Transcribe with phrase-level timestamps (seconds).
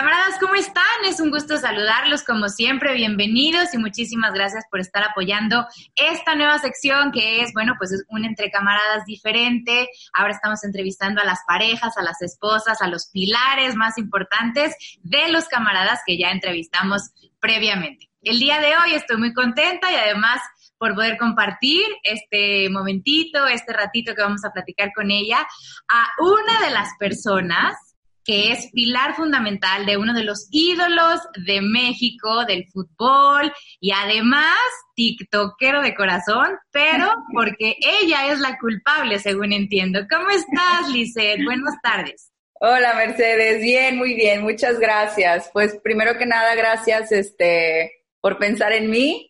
[0.00, 0.82] Camaradas, ¿cómo están?
[1.04, 6.58] Es un gusto saludarlos como siempre, bienvenidos y muchísimas gracias por estar apoyando esta nueva
[6.58, 9.90] sección que es, bueno, pues es un entre camaradas diferente.
[10.14, 15.28] Ahora estamos entrevistando a las parejas, a las esposas, a los pilares más importantes de
[15.28, 18.08] los camaradas que ya entrevistamos previamente.
[18.22, 20.40] El día de hoy estoy muy contenta y además
[20.78, 25.46] por poder compartir este momentito, este ratito que vamos a platicar con ella,
[25.90, 27.76] a una de las personas
[28.24, 34.56] que es pilar fundamental de uno de los ídolos de México, del fútbol y además
[34.94, 40.00] tiktokero de corazón, pero porque ella es la culpable, según entiendo.
[40.10, 41.44] ¿Cómo estás, Lizeth?
[41.44, 42.30] Buenas tardes.
[42.62, 43.62] Hola, Mercedes.
[43.62, 44.42] Bien, muy bien.
[44.42, 45.48] Muchas gracias.
[45.52, 47.90] Pues primero que nada, gracias este,
[48.20, 49.29] por pensar en mí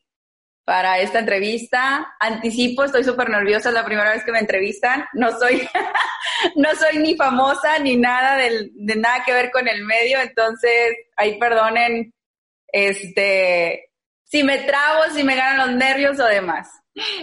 [0.64, 2.14] para esta entrevista.
[2.20, 5.05] Anticipo, estoy súper nerviosa, es la primera vez que me entrevistan.
[5.14, 5.68] No soy,
[6.56, 11.38] no soy ni famosa ni nada de nada que ver con el medio, entonces ahí
[11.38, 12.12] perdonen
[12.73, 13.90] este,
[14.30, 16.68] si me trabo, si me ganan los nervios o demás.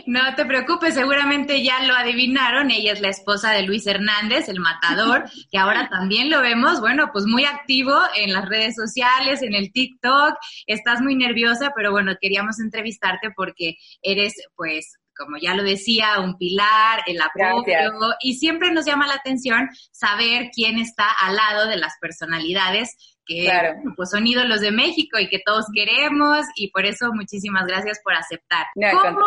[0.05, 2.69] No te preocupes, seguramente ya lo adivinaron.
[2.69, 7.09] Ella es la esposa de Luis Hernández, el matador, que ahora también lo vemos, bueno,
[7.13, 10.35] pues muy activo en las redes sociales, en el TikTok.
[10.65, 16.37] Estás muy nerviosa, pero bueno, queríamos entrevistarte porque eres, pues, como ya lo decía, un
[16.37, 21.77] pilar, el apoyo, y siempre nos llama la atención saber quién está al lado de
[21.77, 23.51] las personalidades que
[23.95, 28.13] pues son ídolos de México y que todos queremos y por eso muchísimas gracias por
[28.13, 28.65] aceptar.
[28.73, 29.19] ¿Cómo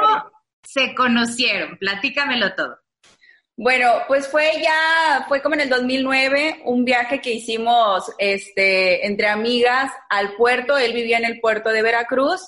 [0.63, 1.77] se conocieron?
[1.79, 2.79] Platícamelo todo.
[3.63, 9.29] Bueno, pues fue ya, fue como en el 2009, un viaje que hicimos este, entre
[9.29, 12.41] amigas al puerto, él vivía en el puerto de Veracruz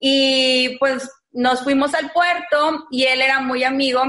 [0.00, 4.02] y pues nos fuimos al puerto y él era muy amigo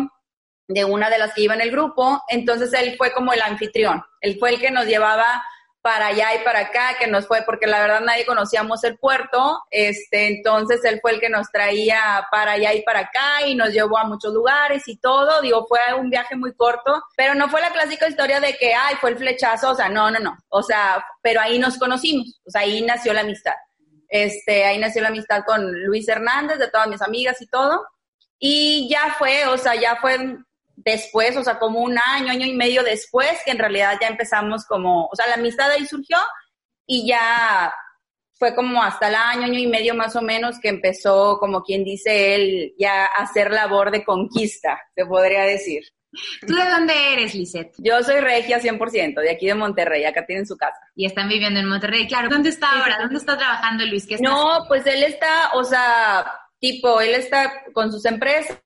[0.68, 4.04] de una de las que iba en el grupo, entonces él fue como el anfitrión,
[4.22, 5.44] él fue el que nos llevaba
[5.84, 9.62] para allá y para acá, que nos fue, porque la verdad nadie conocíamos el puerto,
[9.70, 13.74] este, entonces él fue el que nos traía para allá y para acá y nos
[13.74, 17.60] llevó a muchos lugares y todo, digo, fue un viaje muy corto, pero no fue
[17.60, 20.64] la clásica historia de que, ay, fue el flechazo, o sea, no, no, no, o
[20.64, 23.56] sea, pero ahí nos conocimos, o sea, ahí nació la amistad,
[24.14, 27.84] este, ahí nació la amistad con Luis Hernández, de todas mis amigas y todo,
[28.38, 30.38] y ya fue, o sea, ya fue
[30.76, 34.66] después, o sea, como un año, año y medio después, que en realidad ya empezamos
[34.66, 36.18] como, o sea, la amistad ahí surgió
[36.86, 37.74] y ya
[38.34, 41.84] fue como hasta el año, año y medio más o menos que empezó, como quien
[41.84, 45.82] dice él, ya a hacer labor de conquista, se podría decir.
[46.46, 47.74] ¿Tú de dónde eres, Lisette?
[47.78, 50.80] Yo soy regia 100%, de aquí de Monterrey, acá tienen su casa.
[50.96, 52.30] Y están viviendo en Monterrey, claro.
[52.30, 52.98] ¿Dónde está ahora?
[53.00, 54.06] ¿Dónde está trabajando Luis?
[54.06, 56.26] ¿Qué no, pues él está, o sea,
[56.60, 58.60] tipo, él está con sus empresas,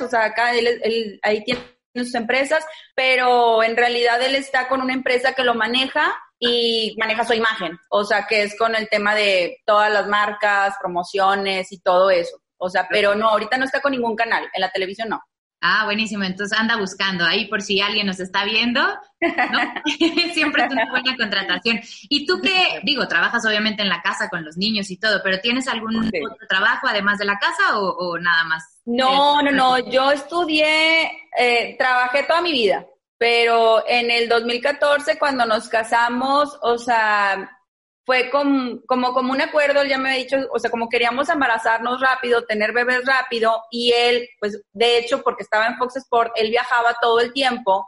[0.00, 1.60] o sea, acá él, ahí tiene
[1.94, 7.24] sus empresas, pero en realidad él está con una empresa que lo maneja y maneja
[7.24, 11.80] su imagen, o sea, que es con el tema de todas las marcas, promociones y
[11.80, 12.40] todo eso.
[12.56, 15.22] O sea, pero no, ahorita no está con ningún canal, en la televisión no.
[15.66, 16.24] Ah, buenísimo.
[16.24, 18.82] Entonces anda buscando ahí por si alguien nos está viendo.
[18.82, 19.60] ¿no?
[20.34, 21.80] Siempre es una buena contratación.
[22.10, 25.40] Y tú que, digo, trabajas obviamente en la casa con los niños y todo, pero
[25.40, 28.82] ¿tienes algún otro trabajo además de la casa o, nada más?
[28.84, 29.78] No, no, no.
[29.90, 32.84] Yo estudié, eh, trabajé toda mi vida,
[33.16, 37.58] pero en el 2014 cuando nos casamos, o sea,
[38.04, 41.28] fue como, como, como un acuerdo, él ya me ha dicho, o sea, como queríamos
[41.28, 46.32] embarazarnos rápido, tener bebés rápido, y él, pues, de hecho, porque estaba en Fox Sport,
[46.36, 47.86] él viajaba todo el tiempo,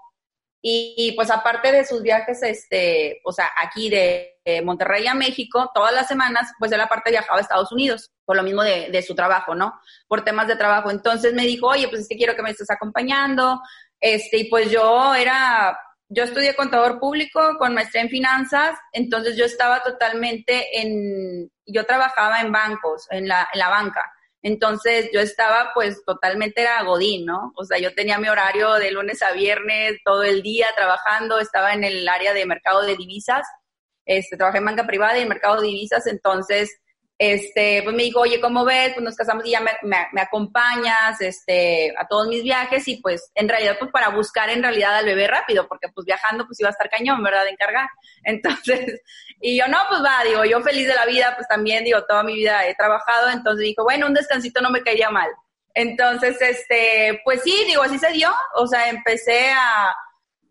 [0.63, 4.33] y, pues aparte de sus viajes, este, o sea, aquí de,
[4.65, 8.45] Monterrey a México, todas las semanas, pues él aparte viajaba a Estados Unidos, por lo
[8.45, 9.75] mismo de, de su trabajo, ¿no?
[10.07, 10.89] Por temas de trabajo.
[10.93, 13.61] Entonces me dijo, oye, pues es que quiero que me estés acompañando,
[14.01, 15.77] este, y pues yo era,
[16.09, 22.41] yo estudié contador público con maestría en finanzas, entonces yo estaba totalmente en, yo trabajaba
[22.41, 24.13] en bancos, en la, en la banca.
[24.43, 27.53] Entonces yo estaba pues totalmente era godín, ¿no?
[27.57, 31.73] O sea, yo tenía mi horario de lunes a viernes, todo el día trabajando, estaba
[31.75, 33.45] en el área de mercado de divisas,
[34.05, 36.79] este, trabajé en banca privada y en mercado de divisas, entonces
[37.19, 38.93] este, pues me dijo, oye, ¿cómo ves?
[38.93, 43.31] Pues nos casamos y ya me, me, acompañas, este, a todos mis viajes y pues
[43.35, 46.69] en realidad pues para buscar en realidad al bebé rápido, porque pues viajando pues iba
[46.69, 47.45] a estar cañón, ¿verdad?
[47.45, 47.89] De encargar.
[48.25, 49.01] Entonces,
[49.41, 52.23] y yo no, pues va, digo, yo feliz de la vida, pues también digo, toda
[52.23, 55.29] mi vida he trabajado, entonces dijo, bueno, un descansito no me caía mal.
[55.75, 59.95] Entonces, este, pues sí, digo, así se dio, o sea, empecé a,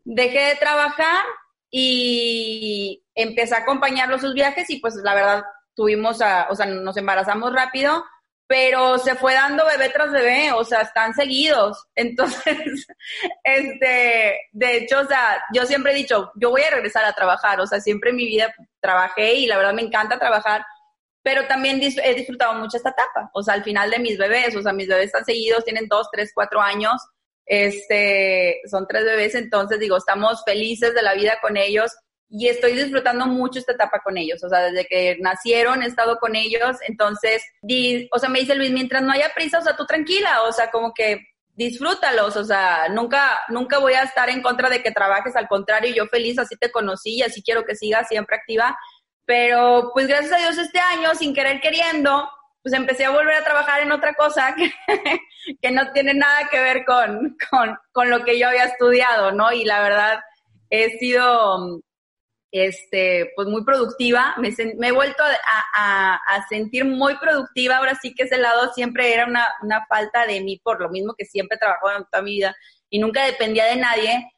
[0.03, 1.25] dejé de trabajar
[1.71, 5.43] y empecé a acompañarlo sus viajes y pues la verdad
[5.75, 8.03] tuvimos, a, o sea, nos embarazamos rápido,
[8.47, 11.85] pero se fue dando bebé tras bebé, o sea, están seguidos.
[11.95, 12.87] Entonces,
[13.43, 17.59] este, de hecho, o sea, yo siempre he dicho, yo voy a regresar a trabajar,
[17.59, 20.65] o sea, siempre en mi vida trabajé y la verdad me encanta trabajar,
[21.23, 24.61] pero también he disfrutado mucho esta etapa, o sea, al final de mis bebés, o
[24.61, 27.01] sea, mis bebés están seguidos, tienen dos, tres, cuatro años,
[27.47, 31.91] este, son tres bebés, entonces digo, estamos felices de la vida con ellos
[32.29, 36.17] y estoy disfrutando mucho esta etapa con ellos, o sea, desde que nacieron he estado
[36.17, 37.43] con ellos, entonces,
[38.11, 40.71] o sea, me dice Luis, mientras no haya prisa, o sea, tú tranquila, o sea,
[40.71, 41.21] como que
[41.55, 45.93] disfrútalos, o sea, nunca, nunca voy a estar en contra de que trabajes, al contrario,
[45.93, 48.77] yo feliz, así te conocí y así quiero que sigas siempre activa,
[49.25, 52.29] pero pues gracias a Dios este año, sin querer queriendo,
[52.61, 54.71] pues empecé a volver a trabajar en otra cosa que,
[55.61, 59.53] que no tiene nada que ver con, con, con lo que yo había estudiado, ¿no?
[59.53, 60.19] Y la verdad,
[60.69, 61.81] he sido
[62.57, 68.15] este, pues muy productiva, me, me he vuelto a, a, sentir muy productiva, ahora sí
[68.15, 71.57] que ese lado siempre era una, una falta de mí, por lo mismo que siempre
[71.57, 72.55] he trabajado toda mi vida
[72.89, 74.31] y nunca dependía de nadie,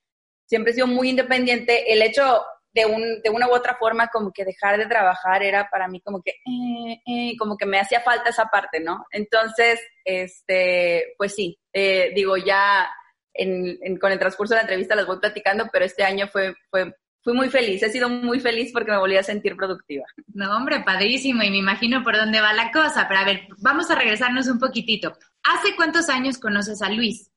[0.47, 2.43] siempre he sido muy independiente, el hecho
[2.73, 6.01] de, un, de una u otra forma como que dejar de trabajar era para mí
[6.01, 9.05] como que, eh, eh, como que me hacía falta esa parte, ¿no?
[9.11, 12.89] Entonces, este, pues sí, eh, digo, ya
[13.31, 16.55] en, en, con el transcurso de la entrevista las voy platicando, pero este año fue,
[16.71, 16.95] fue
[17.27, 20.05] fui muy feliz, he sido muy feliz porque me volví a sentir productiva.
[20.33, 23.05] No, hombre, padrísimo, y me imagino por dónde va la cosa.
[23.09, 25.11] Pero a ver, vamos a regresarnos un poquitito.
[25.43, 27.29] ¿Hace cuántos años conoces a Luis?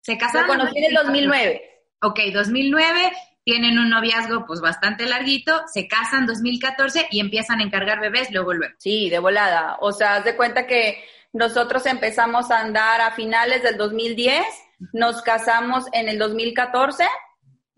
[0.00, 0.48] ¿Se casaron?
[0.48, 1.62] Lo conocí en el 2009.
[2.02, 3.12] Ok, 2009,
[3.44, 8.54] tienen un noviazgo pues bastante larguito, se casan 2014 y empiezan a encargar bebés luego
[8.54, 8.74] luego.
[8.78, 9.76] Sí, de volada.
[9.80, 14.44] O sea, haz de cuenta que nosotros empezamos a andar a finales del 2010,
[14.94, 17.04] nos casamos en el 2014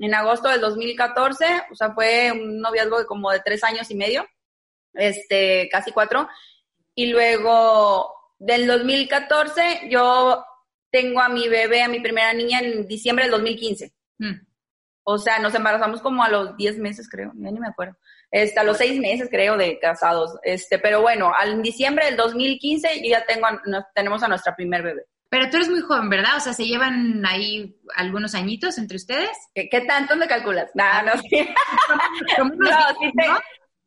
[0.06, 3.94] en agosto del 2014, o sea, fue un noviazgo de como de tres años y
[3.94, 4.26] medio,
[4.94, 6.28] este, casi cuatro.
[6.94, 10.44] Y luego del 2014, yo
[10.90, 13.92] tengo a mi bebé, a mi primera niña, en diciembre del 2015.
[14.18, 14.34] Mm.
[15.04, 17.96] O sea, nos embarazamos como a los 10 meses, creo, ya ni me acuerdo.
[18.30, 20.38] Este, a los seis meses, creo, de casados.
[20.42, 23.48] Este, pero bueno, al diciembre del 2015 yo ya tengo,
[23.94, 25.06] tenemos a nuestra primer bebé.
[25.30, 26.36] Pero tú eres muy joven, ¿verdad?
[26.36, 29.30] O sea, ¿se llevan ahí algunos añitos entre ustedes?
[29.54, 30.70] ¿Qué, tanto me calculas?
[30.74, 31.48] no, no, sí.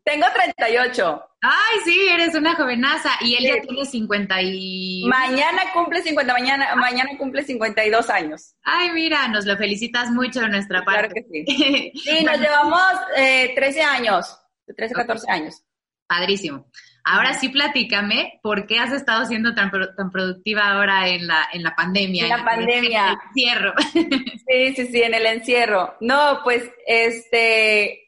[0.06, 1.30] tengo 38.
[1.42, 3.10] Ay, sí, eres una jovenaza.
[3.20, 5.04] Y él ya tiene 50 y...
[5.06, 8.56] Mañana cumple 50, mañana, mañana cumple 52 años.
[8.64, 11.10] Ay, mira, nos lo felicitas mucho de nuestra parte.
[11.10, 11.92] Claro que sí.
[12.06, 14.40] Sí, nos llevamos eh, 13 años,
[14.78, 15.62] 13, 14 años.
[16.08, 16.68] Padrísimo.
[17.06, 21.62] Ahora sí platícame, ¿por qué has estado siendo tan, tan productiva ahora en la, en
[21.62, 22.24] la pandemia?
[22.24, 23.02] En la pandemia.
[23.02, 23.74] En el encierro.
[24.46, 25.96] Sí, sí, sí, en el encierro.
[26.02, 28.08] No, pues, este,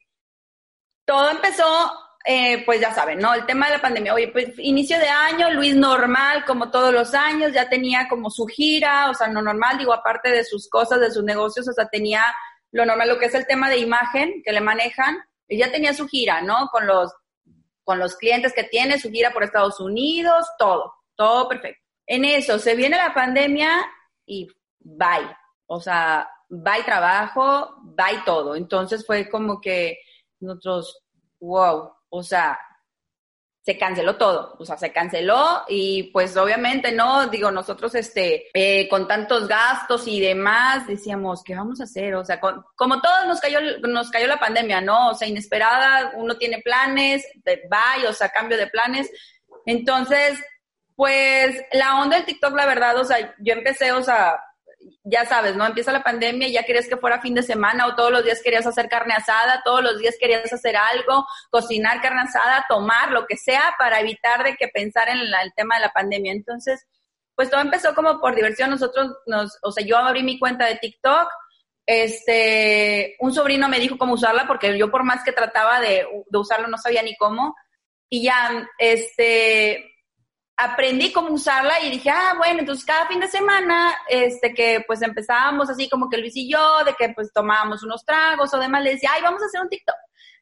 [1.06, 1.65] todo empezó,
[2.25, 3.33] eh, pues ya saben, ¿no?
[3.33, 4.13] El tema de la pandemia.
[4.13, 8.45] Oye, pues inicio de año, Luis normal, como todos los años, ya tenía como su
[8.45, 11.88] gira, o sea, no normal, digo, aparte de sus cosas, de sus negocios, o sea,
[11.88, 12.24] tenía
[12.71, 15.94] lo normal, lo que es el tema de imagen que le manejan, y ya tenía
[15.94, 16.68] su gira, ¿no?
[16.71, 17.13] Con los
[17.85, 21.81] con los clientes que tiene, su gira por Estados Unidos, todo, todo perfecto.
[22.05, 23.85] En eso se viene la pandemia
[24.25, 24.47] y
[24.79, 25.29] bye.
[25.67, 28.55] O sea, bye trabajo, bye todo.
[28.55, 29.99] Entonces fue como que
[30.39, 31.03] nosotros,
[31.39, 32.59] wow, o sea,
[33.65, 38.88] se canceló todo, o sea, se canceló y pues obviamente no, digo, nosotros este, eh,
[38.88, 42.13] con tantos gastos y demás, decíamos, ¿qué vamos a hacer?
[42.13, 45.09] O sea, como todos nos cayó, nos cayó la pandemia, ¿no?
[45.09, 47.25] O sea, inesperada, uno tiene planes,
[47.73, 49.09] va, o sea, cambio de planes.
[49.66, 50.37] Entonces,
[50.95, 54.40] pues la onda del TikTok, la verdad, o sea, yo empecé, o sea,
[55.04, 55.65] ya sabes, ¿no?
[55.65, 58.42] Empieza la pandemia y ya querías que fuera fin de semana o todos los días
[58.44, 63.25] querías hacer carne asada, todos los días querías hacer algo, cocinar carne asada, tomar, lo
[63.25, 66.31] que sea, para evitar de que pensar en el tema de la pandemia.
[66.31, 66.85] Entonces,
[67.35, 68.69] pues todo empezó como por diversión.
[68.69, 71.30] Nosotros, nos, o sea, yo abrí mi cuenta de TikTok,
[71.85, 76.37] este, un sobrino me dijo cómo usarla porque yo por más que trataba de, de
[76.37, 77.56] usarlo no sabía ni cómo.
[78.09, 79.94] Y ya, este,
[80.57, 85.02] aprendí cómo usarla y dije, ah, bueno, entonces cada fin de semana, este, que pues
[85.02, 88.83] empezábamos así como que Luis y yo, de que pues tomábamos unos tragos o demás,
[88.83, 89.95] le decía, ay, vamos a hacer un TikTok.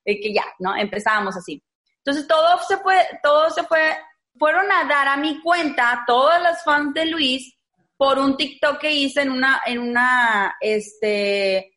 [0.05, 0.75] Y que ya, ¿no?
[0.75, 1.63] Empezábamos así.
[1.97, 3.97] Entonces todo se fue, todo se fue,
[4.37, 7.57] fueron a dar a mi cuenta todas las fans de Luis
[7.95, 11.72] por un TikTok que hice en una, en una, este,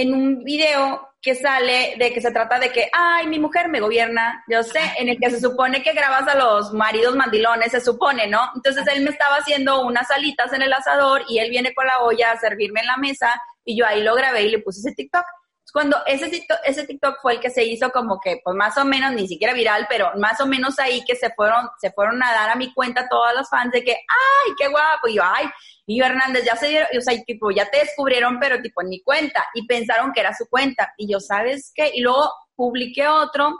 [0.00, 3.80] en un video que sale de que se trata de que, ay, mi mujer me
[3.80, 7.80] gobierna, yo sé, en el que se supone que grabas a los maridos mandilones, se
[7.80, 8.40] supone, ¿no?
[8.54, 11.98] Entonces él me estaba haciendo unas alitas en el asador y él viene con la
[12.00, 14.94] olla a servirme en la mesa y yo ahí lo grabé y le puse ese
[14.94, 15.24] TikTok.
[15.72, 19.28] Cuando ese TikTok, fue el que se hizo como que, pues más o menos, ni
[19.28, 22.56] siquiera viral, pero más o menos ahí que se fueron, se fueron a dar a
[22.56, 25.46] mi cuenta todas las fans de que, ay, qué guapo, y yo, ay,
[25.86, 28.88] y yo, Hernández, ya se dieron, o sea, tipo, ya te descubrieron, pero tipo en
[28.88, 30.92] mi cuenta, y pensaron que era su cuenta.
[30.96, 31.90] Y yo, ¿sabes qué?
[31.94, 33.58] Y luego, publiqué otro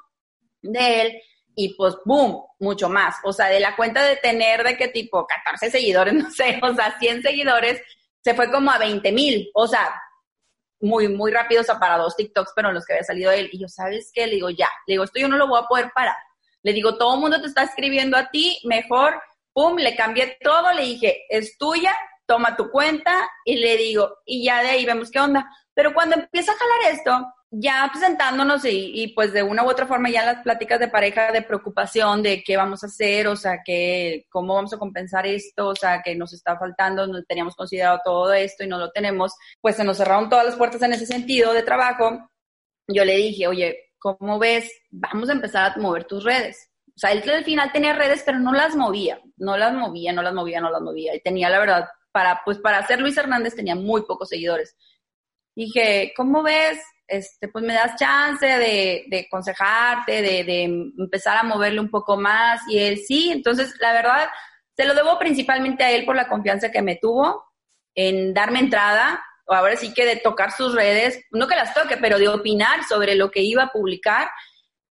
[0.62, 1.22] de él
[1.54, 3.16] y pues, boom, mucho más.
[3.24, 6.74] O sea, de la cuenta de tener de qué tipo 14 seguidores, no sé, o
[6.74, 7.82] sea, 100 seguidores,
[8.22, 9.50] se fue como a 20 mil.
[9.54, 9.94] O sea,
[10.80, 13.48] muy, muy rápido, o sea, para dos TikToks, pero en los que había salido él.
[13.52, 14.26] Y yo, ¿sabes qué?
[14.26, 16.16] Le digo, ya, le digo, esto yo no lo voy a poder parar.
[16.62, 19.20] Le digo, todo el mundo te está escribiendo a ti, mejor,
[19.52, 21.94] pum, le cambié todo, le dije, es tuya,
[22.26, 25.48] toma tu cuenta, y le digo, y ya de ahí vemos qué onda.
[25.74, 29.86] Pero cuando empieza a jalar esto, ya presentándonos y, y, pues de una u otra
[29.86, 33.60] forma ya las pláticas de pareja de preocupación de qué vamos a hacer, o sea,
[33.64, 38.00] que cómo vamos a compensar esto, o sea, que nos está faltando, no teníamos considerado
[38.04, 41.06] todo esto y no lo tenemos, pues se nos cerraron todas las puertas en ese
[41.06, 42.30] sentido de trabajo.
[42.86, 44.70] Yo le dije, oye, ¿cómo ves?
[44.90, 46.70] Vamos a empezar a mover tus redes.
[46.88, 50.22] O sea, él al final tenía redes, pero no las movía, no las movía, no
[50.22, 51.14] las movía, no las movía.
[51.14, 54.76] Y tenía, la verdad, para, pues para ser Luis Hernández tenía muy pocos seguidores.
[55.54, 56.78] Dije, ¿cómo ves?
[57.10, 62.16] Este, pues me das chance de, de aconsejarte, de, de, empezar a moverle un poco
[62.16, 62.60] más.
[62.68, 64.28] Y él sí, entonces la verdad,
[64.76, 67.44] se lo debo principalmente a él por la confianza que me tuvo
[67.94, 71.96] en darme entrada, o ahora sí que de tocar sus redes, no que las toque,
[71.96, 74.30] pero de opinar sobre lo que iba a publicar.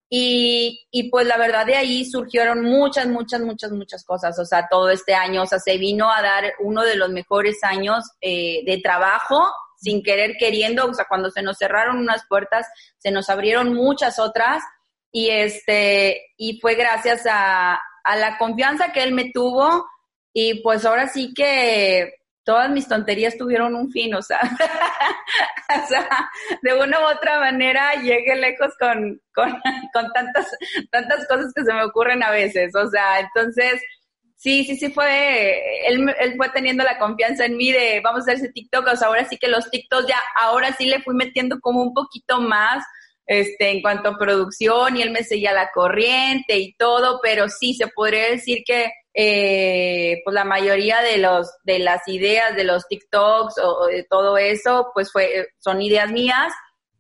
[0.09, 4.39] Y, y pues la verdad de ahí surgieron muchas, muchas, muchas, muchas cosas.
[4.39, 7.63] O sea, todo este año, o sea, se vino a dar uno de los mejores
[7.63, 9.53] años eh, de trabajo
[9.87, 12.67] sin querer queriendo, o sea, cuando se nos cerraron unas puertas,
[12.99, 14.65] se nos abrieron muchas otras
[15.13, 19.87] y este, y fue gracias a, a la confianza que él me tuvo
[20.33, 24.41] y pues ahora sí que todas mis tonterías tuvieron un fin, o sea,
[25.85, 26.09] o sea
[26.63, 29.53] de una u otra manera llegué lejos con, con,
[29.95, 30.51] con tantas,
[30.91, 33.81] tantas cosas que se me ocurren a veces, o sea, entonces,
[34.37, 38.23] Sí, sí, sí fue, él, él fue teniendo la confianza en mí de vamos a
[38.23, 41.15] hacer ese TikTok, o sea, ahora sí que los TikToks ya, ahora sí le fui
[41.15, 42.85] metiendo como un poquito más,
[43.27, 47.75] este, en cuanto a producción y él me seguía la corriente y todo, pero sí,
[47.75, 52.87] se podría decir que eh, pues la mayoría de los, de las ideas de los
[52.87, 56.53] TikToks o, de todo eso, pues fue, son ideas mías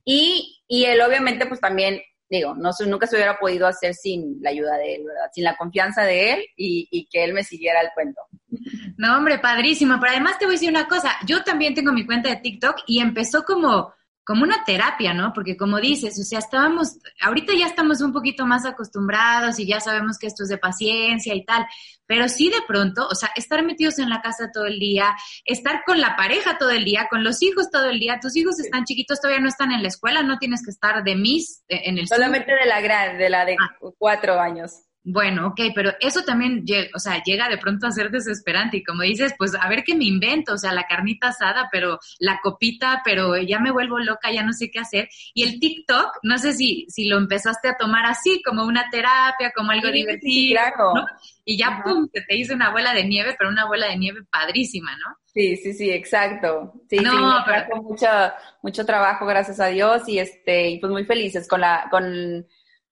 [0.04, 4.50] y, y él obviamente pues también digo, no nunca se hubiera podido hacer sin la
[4.50, 5.30] ayuda de él, ¿verdad?
[5.32, 8.20] Sin la confianza de él y, y, que él me siguiera el cuento.
[8.96, 9.98] No, hombre, padrísimo.
[10.00, 12.78] Pero además te voy a decir una cosa, yo también tengo mi cuenta de TikTok
[12.86, 13.92] y empezó como
[14.26, 15.32] como una terapia, ¿no?
[15.32, 19.78] Porque como dices, o sea, estábamos, ahorita ya estamos un poquito más acostumbrados y ya
[19.78, 21.64] sabemos que esto es de paciencia y tal,
[22.06, 25.14] pero sí de pronto, o sea, estar metidos en la casa todo el día,
[25.44, 28.58] estar con la pareja todo el día, con los hijos todo el día, tus hijos
[28.58, 31.82] están chiquitos, todavía no están en la escuela, no tienes que estar de mis eh,
[31.84, 33.76] en el Solamente de la gran, de la de ah.
[33.96, 34.85] cuatro años.
[35.08, 39.02] Bueno, ok, pero eso también, o sea, llega de pronto a ser desesperante y como
[39.02, 43.02] dices, pues a ver qué me invento, o sea, la carnita asada, pero la copita,
[43.04, 45.08] pero ya me vuelvo loca, ya no sé qué hacer.
[45.32, 49.52] Y el TikTok, no sé si, si lo empezaste a tomar así, como una terapia,
[49.54, 51.06] como algo divertido, claro.
[51.44, 54.90] Y ya, pum, te hizo una bola de nieve, pero una bola de nieve padrísima,
[54.96, 55.14] ¿no?
[55.26, 56.72] Sí, sí, sí, exacto.
[56.90, 57.80] Sí, no, sí, pero...
[57.80, 58.08] mucho,
[58.60, 62.44] mucho trabajo, gracias a Dios, y este, y pues muy felices con la, con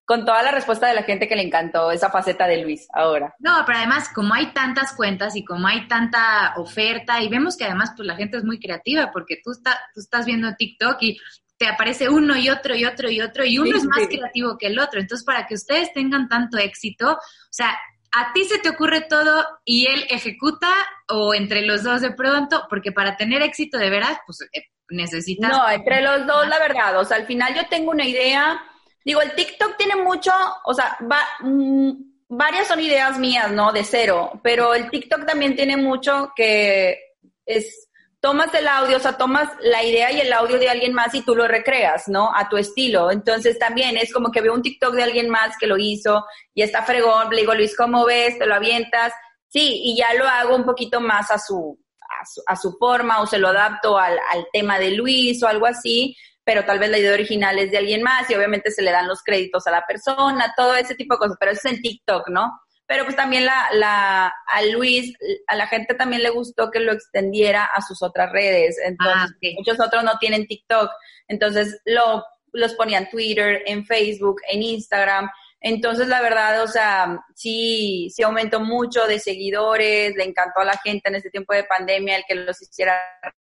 [0.05, 3.35] con toda la respuesta de la gente que le encantó esa faceta de Luis ahora.
[3.39, 7.65] No, pero además, como hay tantas cuentas y como hay tanta oferta, y vemos que
[7.65, 11.19] además pues la gente es muy creativa, porque tú, está, tú estás viendo TikTok y
[11.57, 14.67] te aparece uno y otro y otro y otro, y uno es más creativo que
[14.67, 15.01] el otro.
[15.01, 17.77] Entonces, para que ustedes tengan tanto éxito, o sea,
[18.13, 20.69] a ti se te ocurre todo y él ejecuta
[21.09, 25.51] o entre los dos de pronto, porque para tener éxito de veras, pues eh, necesitas...
[25.51, 28.61] No, entre los dos, la verdad, o sea, al final yo tengo una idea
[29.05, 30.33] Digo, el TikTok tiene mucho,
[30.65, 31.93] o sea, va, mm,
[32.29, 33.73] varias son ideas mías, ¿no?
[33.73, 36.99] De cero, pero el TikTok también tiene mucho que
[37.45, 37.89] es,
[38.21, 41.21] tomas el audio, o sea, tomas la idea y el audio de alguien más y
[41.21, 42.35] tú lo recreas, ¿no?
[42.35, 43.11] A tu estilo.
[43.11, 46.63] Entonces también es como que veo un TikTok de alguien más que lo hizo y
[46.63, 48.39] está fregón, le digo, Luis, ¿cómo ves?
[48.39, 49.13] ¿Te lo avientas?
[49.49, 53.21] Sí, y ya lo hago un poquito más a su, a su, a su forma
[53.21, 56.91] o se lo adapto al, al tema de Luis o algo así pero tal vez
[56.91, 59.71] la idea original es de alguien más y obviamente se le dan los créditos a
[59.71, 62.53] la persona, todo ese tipo de cosas, pero eso es en TikTok, ¿no?
[62.87, 65.15] Pero pues también la, la, a Luis,
[65.47, 68.77] a la gente también le gustó que lo extendiera a sus otras redes.
[68.85, 70.91] Entonces, ah, muchos otros no tienen TikTok.
[71.27, 72.23] Entonces, lo,
[72.53, 75.31] los ponían en Twitter, en Facebook, en Instagram.
[75.67, 80.77] Entonces, la verdad, o sea, sí, sí aumentó mucho de seguidores, le encantó a la
[80.77, 83.01] gente en este tiempo de pandemia el que los hiciera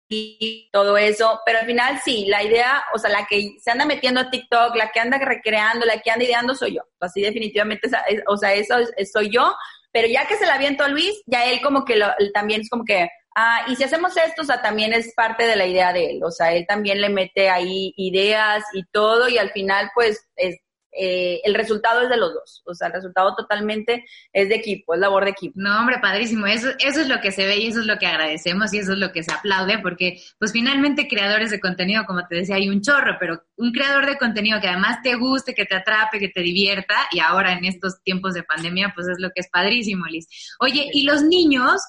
[0.08, 3.86] y todo eso, pero al final sí, la idea, o sea, la que se anda
[3.86, 6.82] metiendo a TikTok, la que anda recreando, la que anda ideando soy yo.
[7.00, 7.90] Así definitivamente,
[8.28, 8.76] o sea, eso
[9.12, 9.56] soy yo,
[9.92, 12.70] pero ya que se la aviento a Luis, ya él como que lo, también es
[12.70, 15.92] como que ah, y si hacemos esto, o sea, también es parte de la idea
[15.92, 19.90] de él, o sea, él también le mete ahí ideas y todo, y al final,
[19.96, 20.58] pues, es,
[20.92, 22.62] eh, el resultado es de los dos.
[22.66, 25.54] O sea, el resultado totalmente es de equipo, es labor de equipo.
[25.58, 26.48] No, hombre, padrísimo.
[26.48, 28.94] Eso, eso es lo que se ve y eso es lo que agradecemos y eso
[28.94, 32.70] es lo que se aplaude porque, pues finalmente, creadores de contenido, como te decía, hay
[32.70, 36.30] un chorro, pero un creador de contenido que además te guste, que te atrape, que
[36.30, 40.06] te divierta y ahora en estos tiempos de pandemia, pues es lo que es padrísimo,
[40.06, 40.28] Liz.
[40.60, 41.82] Oye, ¿y los niños?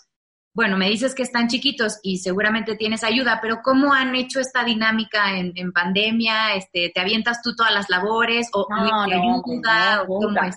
[0.55, 4.65] Bueno, me dices que están chiquitos y seguramente tienes ayuda, pero ¿cómo han hecho esta
[4.65, 6.55] dinámica en, pandemia?
[6.55, 10.05] Este, ¿Te avientas tú todas las labores o no, ayuda?
[10.07, 10.51] nunca,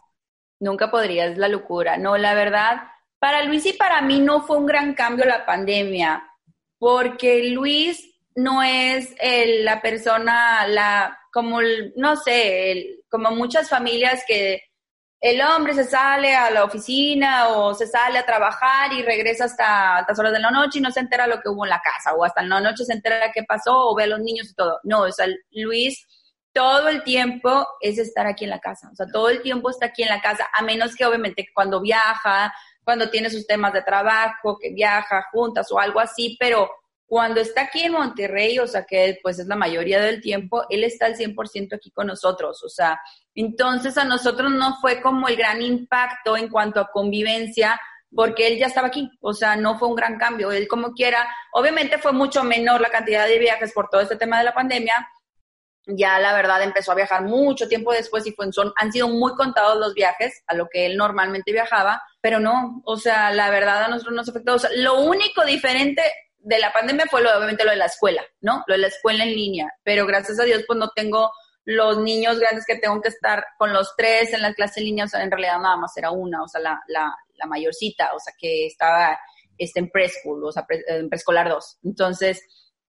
[0.59, 1.97] nunca podría, es la locura.
[1.97, 2.83] No, la verdad,
[3.19, 6.29] para Luis y para mí no fue un gran cambio la pandemia,
[6.77, 9.15] porque Luis no es
[9.63, 11.59] la persona, la, como,
[11.95, 14.61] no sé, como muchas familias que
[15.21, 19.97] el hombre se sale a la oficina o se sale a trabajar y regresa hasta
[19.97, 22.13] altas horas de la noche y no se entera lo que hubo en la casa
[22.13, 24.79] o hasta la noche se entera qué pasó o ve a los niños y todo.
[24.83, 26.05] No, o sea, Luis
[26.55, 29.87] todo el tiempo es estar aquí en la casa, o sea, todo el tiempo está
[29.87, 33.81] aquí en la casa, a menos que obviamente cuando viaja, cuando tiene sus temas de
[33.81, 36.71] trabajo, que viaja juntas o algo así, pero
[37.05, 40.85] cuando está aquí en Monterrey, o sea que pues es la mayoría del tiempo, él
[40.85, 43.01] está al 100% aquí con nosotros, o sea,
[43.35, 47.79] entonces a nosotros no fue como el gran impacto en cuanto a convivencia,
[48.15, 51.27] porque él ya estaba aquí, o sea, no fue un gran cambio, él como quiera,
[51.51, 55.07] obviamente fue mucho menor la cantidad de viajes por todo este tema de la pandemia,
[55.87, 59.77] ya la verdad empezó a viajar mucho tiempo después y son, han sido muy contados
[59.77, 63.87] los viajes a lo que él normalmente viajaba, pero no, o sea, la verdad a
[63.89, 66.01] nosotros nos afectó, o sea, lo único diferente
[66.37, 68.63] de la pandemia fue lo, obviamente lo de la escuela, ¿no?
[68.67, 71.31] Lo de la escuela en línea, pero gracias a Dios pues no tengo
[71.65, 75.05] los niños grandes que tengo que estar con los tres en la clase en línea,
[75.05, 78.19] o sea, en realidad nada más era una, o sea, la, la, la mayorcita, o
[78.19, 79.17] sea, que estaba
[79.57, 81.79] este, en preschool, o sea, en preescolar 2.
[81.83, 82.41] Entonces,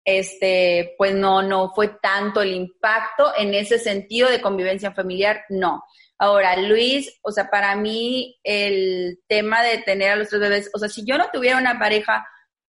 [0.04, 5.83] este, pues no, no fue tanto el impacto en ese sentido de convivencia familiar, no.
[6.19, 10.78] Ahora, Luis, o sea, para mí el tema de tener a los tres bebés, o
[10.78, 12.26] sea, si yo no tuviera una pareja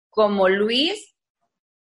[0.09, 1.15] como Luis,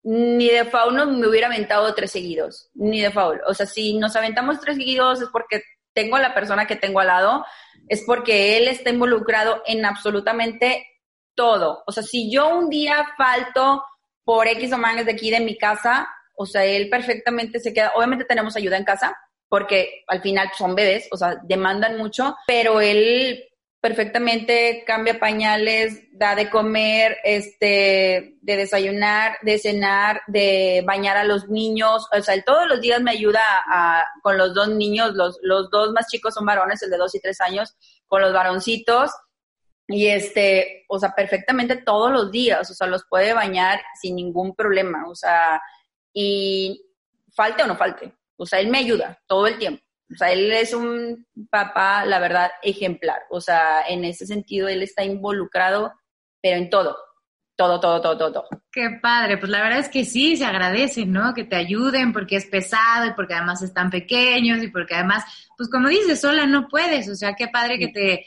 [0.05, 3.41] ni de Fauno me hubiera aventado tres seguidos, ni de Faul.
[3.47, 5.63] O sea, si nos aventamos tres seguidos es porque
[5.95, 7.45] tengo a la persona que tengo al lado,
[7.89, 10.87] es porque él está involucrado en absolutamente
[11.35, 11.83] todo.
[11.87, 13.83] O sea, si yo un día falto
[14.25, 17.93] por X o manes de aquí de mi casa, o sea, él perfectamente se queda.
[17.95, 19.17] Obviamente tenemos ayuda en casa,
[19.49, 23.43] porque al final son bebés, o sea, demandan mucho, pero él
[23.85, 31.51] perfectamente cambia pañales, da de comer, este, de desayunar, de cenar, de bañar a los
[31.51, 35.39] niños, o sea, él todos los días me ayuda a, con los dos niños, los,
[35.43, 39.11] los dos más chicos son varones, el de dos y tres años, con los varoncitos,
[39.87, 44.55] y este, o sea, perfectamente todos los días, o sea, los puede bañar sin ningún
[44.55, 45.61] problema, o sea,
[46.11, 46.91] y
[47.37, 49.84] falte o no falte, o sea, él me ayuda todo el tiempo.
[50.13, 53.23] O sea, él es un papá, la verdad, ejemplar.
[53.31, 55.93] O sea, en ese sentido, él está involucrado,
[56.43, 56.97] pero en todo.
[57.57, 58.49] Todo, todo, todo, todo, todo.
[58.73, 61.33] Qué padre, pues la verdad es que sí, se agradece, ¿no?
[61.35, 65.25] Que te ayuden porque es pesado y porque además están pequeños y porque además,
[65.57, 68.27] pues como dices, sola no puedes, o sea, qué padre que te,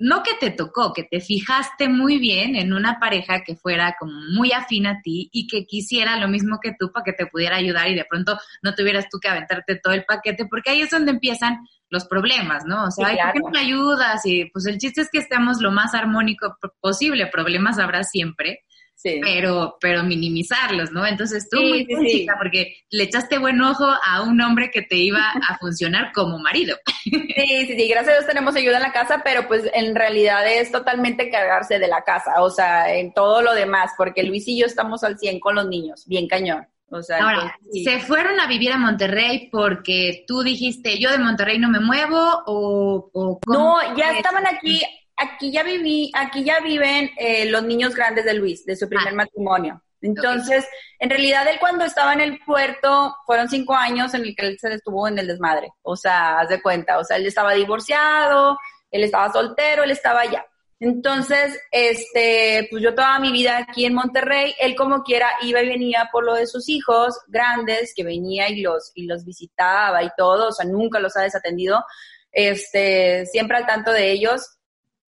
[0.00, 4.12] no que te tocó, que te fijaste muy bien en una pareja que fuera como
[4.34, 7.56] muy afín a ti y que quisiera lo mismo que tú para que te pudiera
[7.56, 10.90] ayudar y de pronto no tuvieras tú que aventarte todo el paquete, porque ahí es
[10.90, 11.58] donde empiezan
[11.90, 12.84] los problemas, ¿no?
[12.84, 14.24] O sea, ¿por qué no me ayudas?
[14.24, 18.60] Y pues el chiste es que estemos lo más armónico posible, problemas habrá siempre,
[19.02, 21.06] pero, pero minimizarlos, ¿no?
[21.06, 25.32] Entonces tú muy sí, porque le echaste buen ojo a un hombre que te iba
[25.48, 26.76] a funcionar como marido.
[27.40, 30.46] Sí, sí, sí, gracias a Dios tenemos ayuda en la casa, pero pues en realidad
[30.46, 34.58] es totalmente cargarse de la casa, o sea, en todo lo demás, porque Luis y
[34.58, 36.66] yo estamos al 100 con los niños, bien cañón.
[36.90, 41.58] O sea, Ahora, ¿se fueron a vivir a Monterrey porque tú dijiste, yo de Monterrey
[41.58, 44.82] no me muevo o, o No, ya estaban aquí
[45.20, 49.12] aquí ya viví, aquí ya viven eh, los niños grandes de Luis, de su primer
[49.12, 49.16] ah.
[49.16, 49.82] matrimonio.
[50.02, 50.66] Entonces,
[50.98, 54.58] en realidad él cuando estaba en el puerto, fueron cinco años en el que él
[54.58, 55.72] se estuvo en el desmadre.
[55.82, 58.58] O sea, haz de cuenta, o sea, él estaba divorciado,
[58.90, 60.46] él estaba soltero, él estaba allá.
[60.78, 65.68] Entonces, este, pues yo toda mi vida aquí en Monterrey, él como quiera iba y
[65.68, 70.08] venía por lo de sus hijos grandes, que venía y los, y los visitaba y
[70.16, 71.84] todo, o sea, nunca los ha desatendido,
[72.32, 74.59] este, siempre al tanto de ellos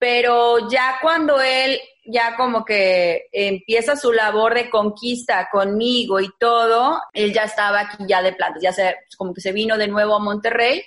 [0.02, 7.00] pero ya cuando él ya como que empieza su labor de conquista conmigo y todo,
[7.12, 10.16] él ya estaba aquí ya de plantas, ya se, como que se vino de nuevo
[10.16, 10.82] a Monterrey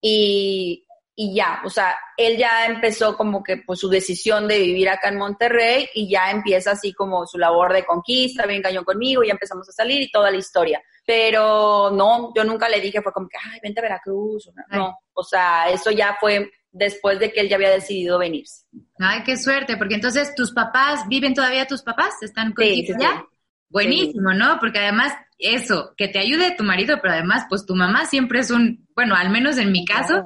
[0.00, 4.88] y, y ya, o sea, él ya empezó como que pues su decisión de vivir
[4.88, 9.22] acá en Monterrey y ya empieza así como su labor de conquista, bien cañón conmigo,
[9.22, 10.82] ya empezamos a salir y toda la historia.
[11.06, 15.22] Pero no, yo nunca le dije, fue como que, ay, vente a Veracruz, no, o
[15.22, 18.66] sea, eso ya fue después de que él ya había decidido venirse.
[18.98, 22.22] Ay, qué suerte, porque entonces tus papás, ¿viven todavía tus papás?
[22.22, 23.24] ¿Están contigo ya?
[23.70, 24.58] Buenísimo, ¿no?
[24.60, 28.50] Porque además eso, que te ayude tu marido, pero además pues tu mamá siempre es
[28.50, 30.24] un, bueno, al menos en mi caso,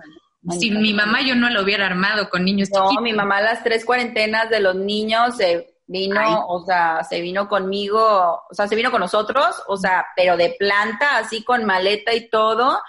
[0.58, 3.84] si mi mamá yo no lo hubiera armado con niños no, mi mamá las tres
[3.84, 8.90] cuarentenas de los niños se vino, o sea, se vino conmigo, o sea, se vino
[8.90, 12.80] con nosotros, o sea, pero de planta, así con maleta y todo.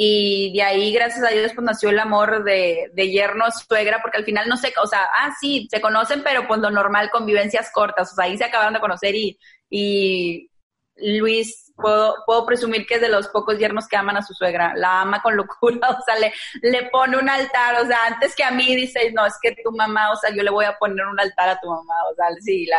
[0.00, 4.18] Y de ahí, gracias a Dios, pues nació el amor de, de yerno suegra, porque
[4.18, 7.72] al final no sé, o sea, ah, sí, se conocen, pero pues lo normal, convivencias
[7.72, 9.36] cortas, o sea, ahí se acabaron de conocer y,
[9.68, 10.50] y
[10.94, 14.72] Luis puedo, puedo presumir que es de los pocos yernos que aman a su suegra,
[14.76, 16.32] la ama con locura, o sea, le,
[16.62, 19.72] le pone un altar, o sea, antes que a mí dice, no, es que tu
[19.72, 22.26] mamá, o sea, yo le voy a poner un altar a tu mamá, o sea,
[22.40, 22.78] sí, la,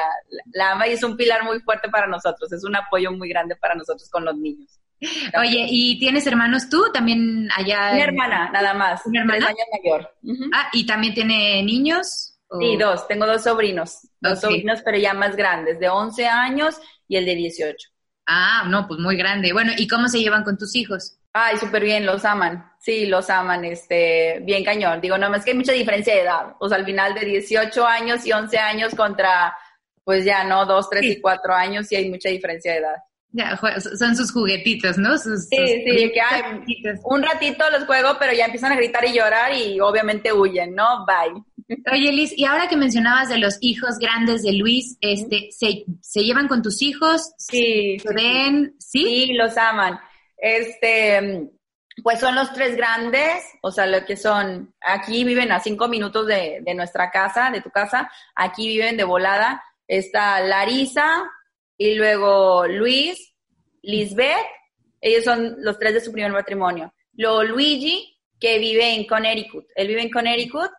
[0.54, 3.58] la, ama y es un pilar muy fuerte para nosotros, es un apoyo muy grande
[3.58, 4.80] para nosotros con los niños.
[5.40, 7.92] Oye, ¿y tienes hermanos tú también allá?
[7.94, 9.06] Una hermana, nada más.
[9.06, 9.48] Una hermana.
[9.48, 10.16] años mayor.
[10.54, 12.36] Ah, ¿y también tiene niños?
[12.60, 13.08] Sí, dos.
[13.08, 14.00] Tengo dos sobrinos.
[14.20, 17.90] Dos sobrinos, pero ya más grandes, de 11 años y el de 18.
[18.26, 19.54] Ah, no, pues muy grande.
[19.54, 21.18] Bueno, ¿y cómo se llevan con tus hijos?
[21.34, 22.72] Ay, súper bien, los aman.
[22.80, 25.00] Sí, los aman, este, bien cañón.
[25.00, 26.56] Digo, no, más que hay mucha diferencia de edad.
[26.60, 29.56] O sea, al final de 18 años y 11 años contra,
[30.04, 30.66] pues ya, ¿no?
[30.66, 32.96] 2, 3 y 4 años, sí hay mucha diferencia de edad.
[33.32, 33.60] Ya,
[33.98, 35.16] son sus juguetitos, ¿no?
[35.18, 36.42] sí, sí, que hay,
[37.04, 41.06] un ratito los juego, pero ya empiezan a gritar y llorar y obviamente huyen, ¿no?
[41.06, 41.44] Bye.
[41.92, 46.24] Oye, Liz, y ahora que mencionabas de los hijos grandes de Luis, este, ¿se, ¿se
[46.24, 47.34] llevan con tus hijos?
[47.38, 48.00] Sí.
[48.00, 48.74] ¿Se ven?
[48.80, 49.04] ¿Sí?
[49.06, 50.00] Sí, los aman.
[50.36, 51.52] Este,
[52.02, 56.26] pues son los tres grandes, o sea, lo que son, aquí viven a cinco minutos
[56.26, 59.64] de, de nuestra casa, de tu casa, aquí viven de volada.
[59.88, 61.24] Está Larisa
[61.80, 63.34] y luego Luis,
[63.82, 64.46] Lisbeth,
[65.02, 66.94] ellos son los tres de su primer matrimonio.
[67.14, 69.66] Luego Luigi, que vive en Connecticut.
[69.76, 70.70] Él vive en Connecticut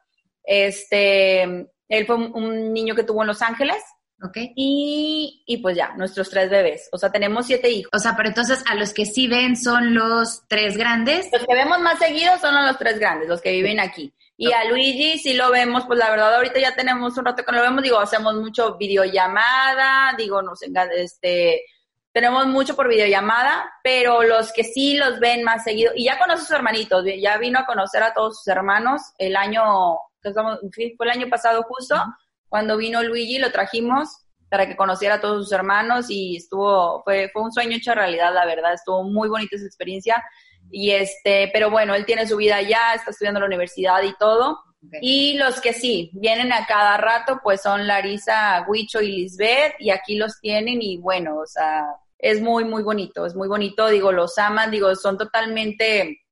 [0.45, 3.77] este, él fue un, niño que tuvo en Los Ángeles.
[4.23, 4.37] Ok.
[4.57, 6.89] Y, y, pues ya, nuestros tres bebés.
[6.93, 7.91] O sea, tenemos siete hijos.
[7.95, 11.29] O sea, pero entonces a los que sí ven son los tres grandes.
[11.33, 14.13] Los que vemos más seguidos son los tres grandes, los que viven aquí.
[14.43, 17.53] Y a Luigi sí lo vemos, pues la verdad ahorita ya tenemos un rato que
[17.53, 20.61] no lo vemos, digo, hacemos mucho videollamada, digo, nos
[20.97, 21.63] este,
[22.11, 26.41] tenemos mucho por videollamada, pero los que sí los ven más seguido, y ya conoce
[26.41, 31.11] a sus hermanitos, ya vino a conocer a todos sus hermanos el año fue el
[31.11, 32.03] año pasado justo,
[32.49, 34.09] cuando vino Luigi, lo trajimos
[34.49, 38.33] para que conociera a todos sus hermanos y estuvo, fue, fue un sueño hecho realidad,
[38.33, 40.25] la verdad, estuvo muy bonita esa experiencia.
[40.71, 44.15] Y este, pero bueno, él tiene su vida allá, está estudiando en la universidad y
[44.19, 44.61] todo.
[45.03, 49.91] Y los que sí, vienen a cada rato, pues son Larisa, Huicho y Lisbeth, y
[49.91, 51.85] aquí los tienen, y bueno, o sea,
[52.19, 56.23] es muy, muy bonito, es muy bonito, digo, los aman, digo, son totalmente,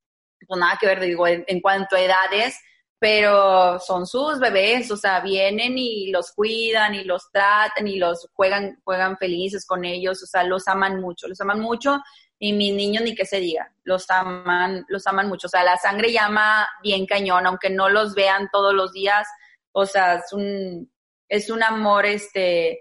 [0.47, 2.59] pues nada que ver, digo, en cuanto a edades,
[2.99, 8.29] pero son sus bebés, o sea, vienen y los cuidan y los tratan y los
[8.33, 12.01] juegan, juegan felices con ellos, o sea, los aman mucho, los aman mucho
[12.39, 15.77] y mis niños ni que se diga, los aman, los aman mucho, o sea, la
[15.77, 19.27] sangre llama bien cañón, aunque no los vean todos los días,
[19.73, 20.91] o sea, es un,
[21.29, 22.81] es un amor, este,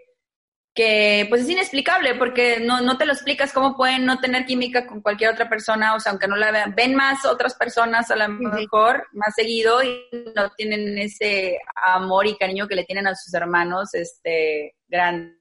[0.78, 4.86] que pues es inexplicable porque no, no te lo explicas cómo pueden no tener química
[4.86, 8.16] con cualquier otra persona, o sea, aunque no la vean, ven más otras personas a
[8.16, 13.16] lo mejor más seguido y no tienen ese amor y cariño que le tienen a
[13.16, 15.37] sus hermanos este grandes.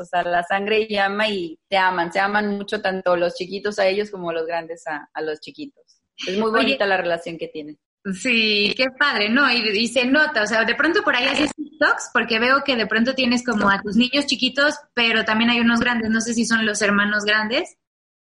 [0.00, 3.86] O sea, la sangre llama y te aman, se aman mucho tanto los chiquitos a
[3.86, 5.82] ellos como los grandes a, los chiquitos.
[6.26, 7.78] Es muy bonita la relación que tienen.
[8.14, 9.50] Sí, qué padre, ¿no?
[9.50, 12.86] Y, se nota, o sea, de pronto por ahí haces TikToks, porque veo que de
[12.86, 16.46] pronto tienes como a tus niños chiquitos, pero también hay unos grandes, no sé si
[16.46, 17.76] son los hermanos grandes.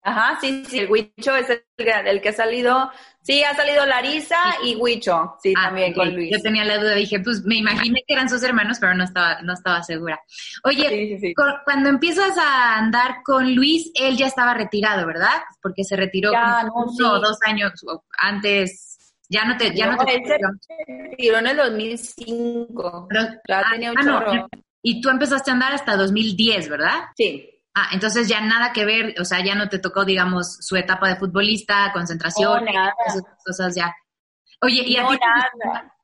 [0.07, 2.89] Ajá, sí, sí, el Huicho es el, el que ha salido,
[3.21, 6.31] sí, ha salido Larisa y Huicho, sí, ah, también con Luis.
[6.31, 9.41] Yo tenía la duda, dije, pues me imaginé que eran sus hermanos, pero no estaba,
[9.41, 10.17] no estaba segura.
[10.63, 11.33] Oye,
[11.65, 15.41] cuando empiezas a andar con Luis, él ya estaba retirado, ¿verdad?
[15.61, 16.63] Porque se retiró ya,
[16.97, 17.73] dos años
[18.17, 20.23] antes ya no te, ya no, te.
[21.17, 23.09] tiró en el 2005.
[23.11, 24.47] ya ah, tenía un ah,
[24.81, 27.07] Y tú empezaste a andar hasta 2010, ¿verdad?
[27.17, 27.56] Sí.
[27.79, 31.09] Ah, entonces ya nada que ver, o sea, ya no te tocó, digamos, su etapa
[31.09, 33.95] de futbolista, concentración, esas cosas ya.
[34.63, 35.19] Oye, ¿y a, ti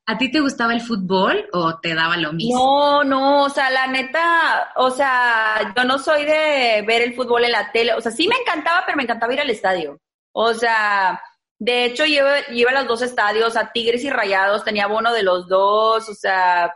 [0.05, 2.59] a ti te gustaba el fútbol o te daba lo mismo?
[2.59, 7.43] No, no, o sea, la neta, o sea, yo no soy de ver el fútbol
[7.45, 9.97] en la tele, o sea, sí me encantaba, pero me encantaba ir al estadio.
[10.31, 11.19] O sea,
[11.57, 15.47] De hecho, lleva, lleva los dos estadios, a Tigres y Rayados, tenía bono de los
[15.47, 16.71] dos, o sea,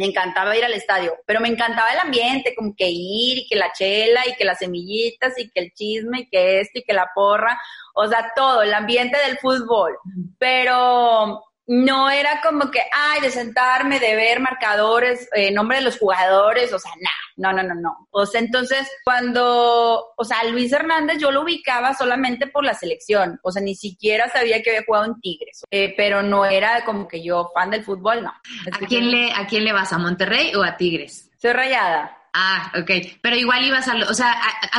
[0.00, 3.54] me encantaba ir al estadio, pero me encantaba el ambiente, como que ir y que
[3.54, 6.94] la chela y que las semillitas y que el chisme y que esto y que
[6.94, 7.60] la porra,
[7.94, 9.98] o sea, todo, el ambiente del fútbol.
[10.38, 16.00] Pero no era como que, ay, de sentarme, de ver marcadores, eh, nombre de los
[16.00, 16.90] jugadores, o sea,
[17.36, 18.08] no, no, no, no.
[18.10, 23.38] O sea, entonces, cuando, o sea, Luis Hernández yo lo ubicaba solamente por la selección,
[23.44, 27.06] o sea, ni siquiera sabía que había jugado en Tigres, eh, pero no era como
[27.06, 28.30] que yo fan del fútbol, no.
[28.30, 29.92] ¿A quién, le, ¿A quién le vas?
[29.92, 31.30] ¿A Monterrey o a Tigres?
[31.40, 32.19] Soy rayada.
[32.32, 32.90] Ah, ok.
[33.20, 34.34] Pero igual ibas a, o sea,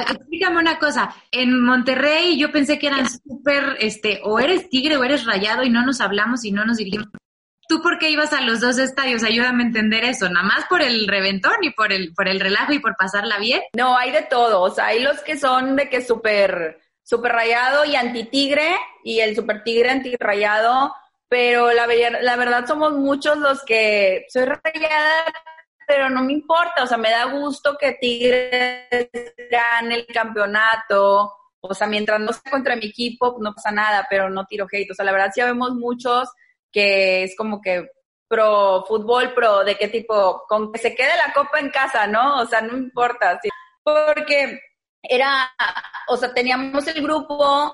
[0.10, 1.14] explícame una cosa.
[1.32, 5.70] En Monterrey yo pensé que eran súper, este, o eres tigre o eres rayado y
[5.70, 7.10] no nos hablamos y no nos dirigimos.
[7.68, 9.24] ¿Tú por qué ibas a los dos estadios?
[9.24, 10.28] Ayúdame a entender eso.
[10.30, 13.62] ¿Nada más por el reventón y por el, por el relajo y por pasarla bien?
[13.78, 14.62] No, hay de todo.
[14.62, 19.36] O sea, hay los que son de que súper, súper rayado y anti-tigre y el
[19.36, 20.94] súper tigre anti-rayado.
[21.30, 21.88] Pero la,
[22.22, 25.24] la verdad somos muchos los que soy rayada,
[25.92, 29.10] pero no me importa, o sea, me da gusto que Tigres
[29.52, 34.30] gane el campeonato, o sea, mientras no sea contra mi equipo, no pasa nada, pero
[34.30, 36.30] no tiro hate, o sea, la verdad sí vemos muchos
[36.72, 37.90] que es como que
[38.26, 42.38] pro fútbol, pro de qué tipo, con que se quede la copa en casa, ¿no?
[42.40, 43.38] O sea, no importa,
[43.84, 44.62] porque
[45.04, 45.52] era,
[46.08, 47.74] o sea, teníamos el grupo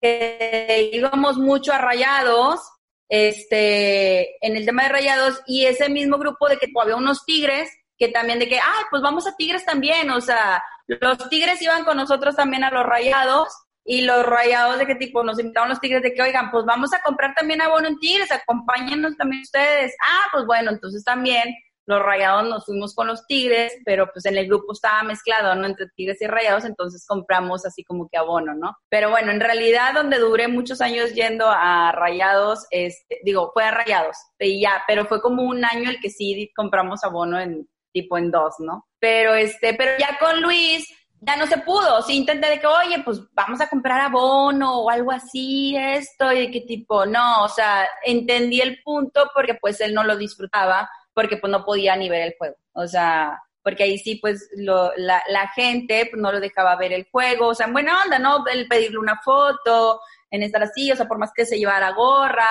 [0.00, 2.62] que íbamos mucho a rayados
[3.08, 7.70] este, en el tema de rayados y ese mismo grupo de que había unos tigres
[7.98, 11.84] que también de que, ay, pues vamos a tigres también, o sea, los tigres iban
[11.84, 13.48] con nosotros también a los rayados
[13.84, 16.92] y los rayados de qué tipo nos invitaban los tigres de que, oigan, pues vamos
[16.92, 19.94] a comprar también abono en tigres, acompáñenos también ustedes.
[20.06, 21.54] Ah, pues bueno, entonces también
[21.88, 25.66] los rayados nos fuimos con los tigres, pero pues en el grupo estaba mezclado, ¿no?
[25.66, 28.76] Entre tigres y rayados, entonces compramos así como que abono, ¿no?
[28.90, 33.70] Pero bueno, en realidad donde duré muchos años yendo a rayados, este, digo, fue a
[33.70, 38.18] rayados, y ya, pero fue como un año el que sí compramos abono en tipo
[38.18, 38.86] en dos, ¿no?
[39.00, 40.86] Pero este, pero ya con Luis,
[41.20, 42.02] ya no se pudo.
[42.02, 46.50] Sí intenté de que, oye, pues vamos a comprar abono o algo así, esto, y
[46.50, 50.88] qué tipo, no, o sea, entendí el punto porque pues él no lo disfrutaba
[51.18, 52.54] porque pues no podía ni ver el juego.
[52.74, 57.08] O sea, porque ahí sí pues lo, la, gente pues, no lo dejaba ver el
[57.10, 58.46] juego, o sea, en buena onda, ¿no?
[58.46, 60.00] El pedirle una foto,
[60.30, 62.46] en estar así, o sea, por más que se llevara gorra,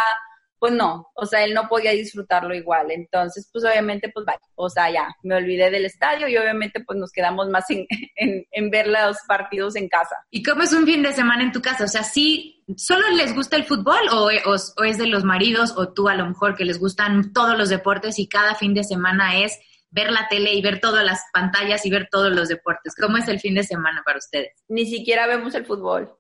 [0.60, 2.92] pues no, o sea, él no podía disfrutarlo igual.
[2.92, 6.98] Entonces, pues obviamente, pues vaya, o sea, ya, me olvidé del estadio y obviamente pues
[6.98, 10.16] nos quedamos más en, en, en, ver los partidos en casa.
[10.30, 11.86] ¿Y cómo es un fin de semana en tu casa?
[11.86, 15.94] O sea, ¿sí solo les gusta el fútbol o, o, es de los maridos o
[15.94, 19.40] tú a lo mejor que les gustan todos los deportes y cada fin de semana
[19.44, 19.58] es
[19.90, 22.94] ver la tele y ver todas las pantallas y ver todos los deportes?
[23.00, 24.52] ¿Cómo es el fin de semana para ustedes?
[24.68, 26.12] Ni siquiera vemos el fútbol.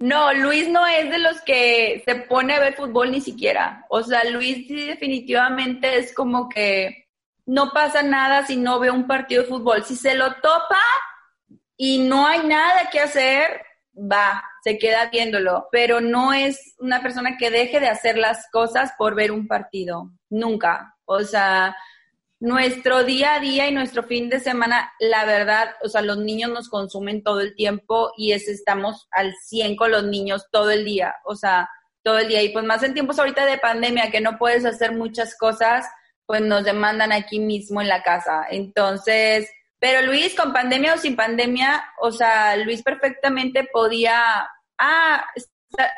[0.00, 3.86] No, Luis no es de los que se pone a ver fútbol ni siquiera.
[3.88, 7.06] O sea, Luis sí definitivamente es como que
[7.46, 9.84] no pasa nada si no ve un partido de fútbol.
[9.84, 10.80] Si se lo topa
[11.76, 13.62] y no hay nada que hacer,
[13.94, 15.68] va, se queda viéndolo.
[15.70, 20.10] Pero no es una persona que deje de hacer las cosas por ver un partido.
[20.30, 20.96] Nunca.
[21.04, 21.76] O sea,
[22.42, 26.50] nuestro día a día y nuestro fin de semana, la verdad, o sea, los niños
[26.50, 30.84] nos consumen todo el tiempo y es, estamos al 100 con los niños todo el
[30.84, 31.70] día, o sea,
[32.02, 32.42] todo el día.
[32.42, 35.86] Y pues más en tiempos ahorita de pandemia que no puedes hacer muchas cosas,
[36.26, 38.44] pues nos demandan aquí mismo en la casa.
[38.50, 45.92] Entonces, pero Luis, con pandemia o sin pandemia, o sea, Luis perfectamente podía, ah, está,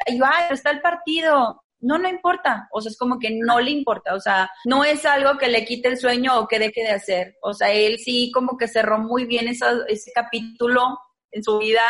[0.50, 4.20] está el partido, no, no importa, o sea, es como que no le importa, o
[4.20, 7.52] sea, no es algo que le quite el sueño o que deje de hacer, o
[7.52, 10.98] sea, él sí como que cerró muy bien ese capítulo
[11.30, 11.82] en su vida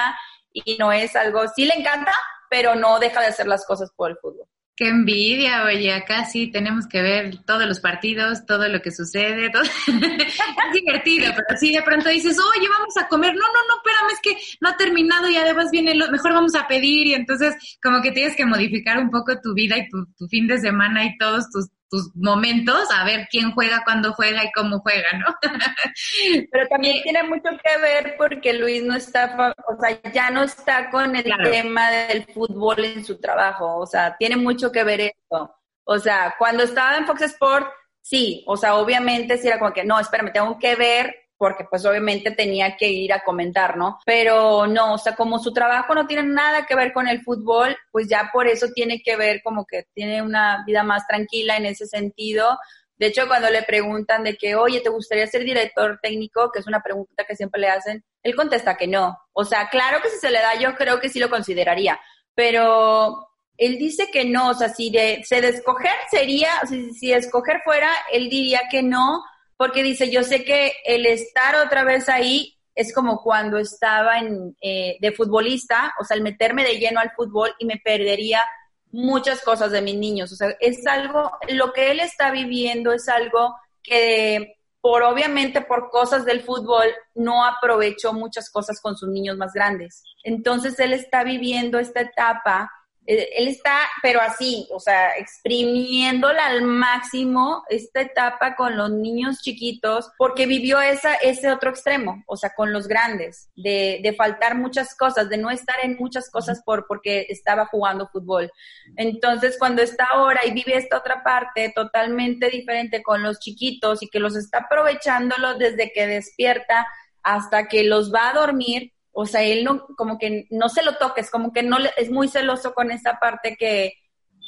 [0.53, 2.13] y no es algo, sí le encanta,
[2.51, 4.49] pero no deja de hacer las cosas por el fútbol.
[4.77, 9.49] Qué envidia, oye, acá sí tenemos que ver todos los partidos, todo lo que sucede,
[9.53, 9.63] todo.
[9.63, 14.11] es divertido, pero sí de pronto dices, oye, vamos a comer, no, no, no, espérame,
[14.13, 17.55] es que no ha terminado y además viene lo, mejor vamos a pedir y entonces
[17.81, 21.05] como que tienes que modificar un poco tu vida y tu, tu fin de semana
[21.05, 25.35] y todos tus tus momentos, a ver quién juega, cuándo juega y cómo juega, ¿no?
[26.51, 30.91] Pero también tiene mucho que ver porque Luis no está, o sea, ya no está
[30.91, 35.55] con el tema del fútbol en su trabajo, o sea, tiene mucho que ver eso.
[35.85, 37.67] O sea, cuando estaba en Fox Sport,
[38.01, 41.85] sí, o sea, obviamente sí era como que, no, espérame, tengo que ver porque pues
[41.85, 43.99] obviamente tenía que ir a comentar, ¿no?
[44.07, 47.77] Pero no, o sea, como su trabajo no tiene nada que ver con el fútbol,
[47.93, 51.67] pues ya por eso tiene que ver como que tiene una vida más tranquila en
[51.67, 52.59] ese sentido.
[52.97, 56.51] De hecho, cuando le preguntan de que, oye, ¿te gustaría ser director técnico?
[56.51, 59.15] Que es una pregunta que siempre le hacen, él contesta que no.
[59.35, 62.01] O sea, claro que si se le da, yo creo que sí lo consideraría,
[62.35, 63.29] pero
[63.59, 67.61] él dice que no, o sea, si de, se de escoger sería, si, si escoger
[67.67, 69.23] fuera, él diría que no,
[69.65, 74.55] porque dice, yo sé que el estar otra vez ahí es como cuando estaba en,
[74.61, 78.43] eh, de futbolista, o sea, el meterme de lleno al fútbol y me perdería
[78.91, 80.31] muchas cosas de mis niños.
[80.33, 85.89] O sea, es algo, lo que él está viviendo es algo que por obviamente por
[85.89, 90.05] cosas del fútbol no aprovechó muchas cosas con sus niños más grandes.
[90.25, 92.71] Entonces él está viviendo esta etapa
[93.07, 100.11] él está, pero así, o sea, exprimiéndola al máximo esta etapa con los niños chiquitos,
[100.17, 104.97] porque vivió esa, ese otro extremo, o sea, con los grandes, de, de faltar muchas
[104.97, 108.51] cosas, de no estar en muchas cosas por, porque estaba jugando fútbol.
[108.97, 114.09] Entonces, cuando está ahora y vive esta otra parte totalmente diferente con los chiquitos y
[114.09, 116.87] que los está aprovechándolo desde que despierta
[117.23, 120.97] hasta que los va a dormir, o sea, él no, como que no se lo
[120.97, 123.95] toques, como que no, es muy celoso con esa parte que,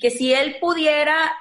[0.00, 1.32] que si él pudiera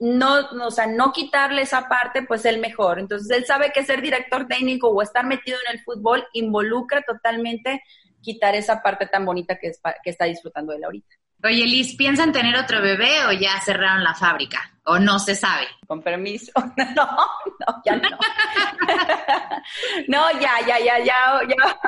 [0.00, 2.98] no, o sea, no quitarle esa parte, pues él mejor.
[2.98, 7.82] Entonces, él sabe que ser director técnico o estar metido en el fútbol involucra totalmente
[8.20, 11.14] quitar esa parte tan bonita que, que está disfrutando él ahorita.
[11.44, 14.72] Oye, Liz, ¿piensan tener otro bebé o ya cerraron la fábrica?
[14.86, 15.66] ¿O no se sabe?
[15.86, 16.52] Con permiso.
[16.96, 17.06] No,
[17.66, 18.08] no, ya no.
[20.08, 21.80] no, ya, ya, ya, ya, ya.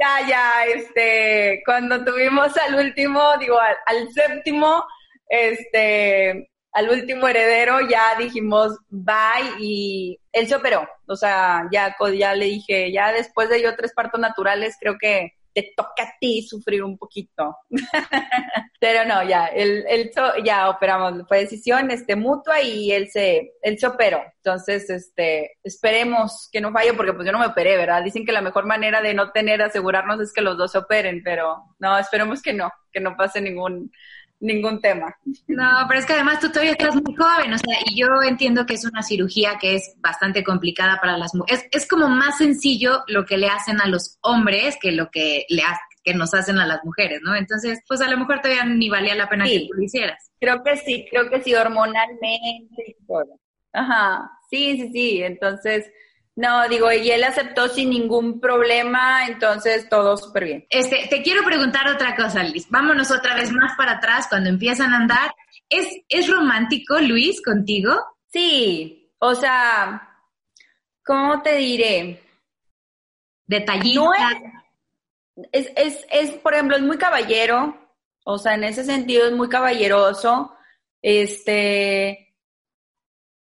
[0.00, 4.84] Ya, ya, este, cuando tuvimos al último, digo, al, séptimo,
[5.28, 10.88] este, al último heredero, ya dijimos bye y él se operó.
[11.08, 15.32] O sea, ya, ya le dije, ya después de yo tres partos naturales, creo que
[15.62, 17.56] te toca a ti sufrir un poquito.
[18.80, 20.10] Pero no, ya, él, él
[20.44, 24.22] ya operamos, fue decisión este, mutua y él se, él se operó.
[24.36, 28.04] Entonces, este, esperemos que no falle porque pues yo no me operé, ¿verdad?
[28.04, 31.22] Dicen que la mejor manera de no tener, asegurarnos es que los dos se operen,
[31.24, 33.90] pero no, esperemos que no, que no pase ningún,
[34.40, 35.16] ningún tema.
[35.46, 38.66] No, pero es que además tú todavía estás muy joven, o sea, y yo entiendo
[38.66, 41.64] que es una cirugía que es bastante complicada para las mujeres.
[41.72, 45.44] Es, es como más sencillo lo que le hacen a los hombres que lo que
[45.48, 45.62] le
[46.04, 47.34] que nos hacen a las mujeres, ¿no?
[47.36, 50.30] Entonces, pues a lo mejor todavía ni valía la pena que tú lo hicieras.
[50.40, 52.96] Creo que sí, creo que sí, hormonalmente
[53.72, 55.90] Ajá, sí, sí, sí, entonces
[56.38, 60.66] no, digo, y él aceptó sin ningún problema, entonces todo súper bien.
[60.70, 62.68] Este, te quiero preguntar otra cosa, Liz.
[62.70, 65.34] Vámonos otra vez más para atrás cuando empiezan a andar.
[65.68, 67.92] ¿Es, es romántico, Luis, contigo?
[68.28, 70.00] Sí, o sea,
[71.04, 72.22] ¿cómo te diré?
[73.44, 74.00] Detallista.
[74.00, 74.12] No
[75.50, 77.76] es, es, es, por ejemplo, es muy caballero,
[78.24, 80.54] o sea, en ese sentido es muy caballeroso,
[81.02, 82.27] este,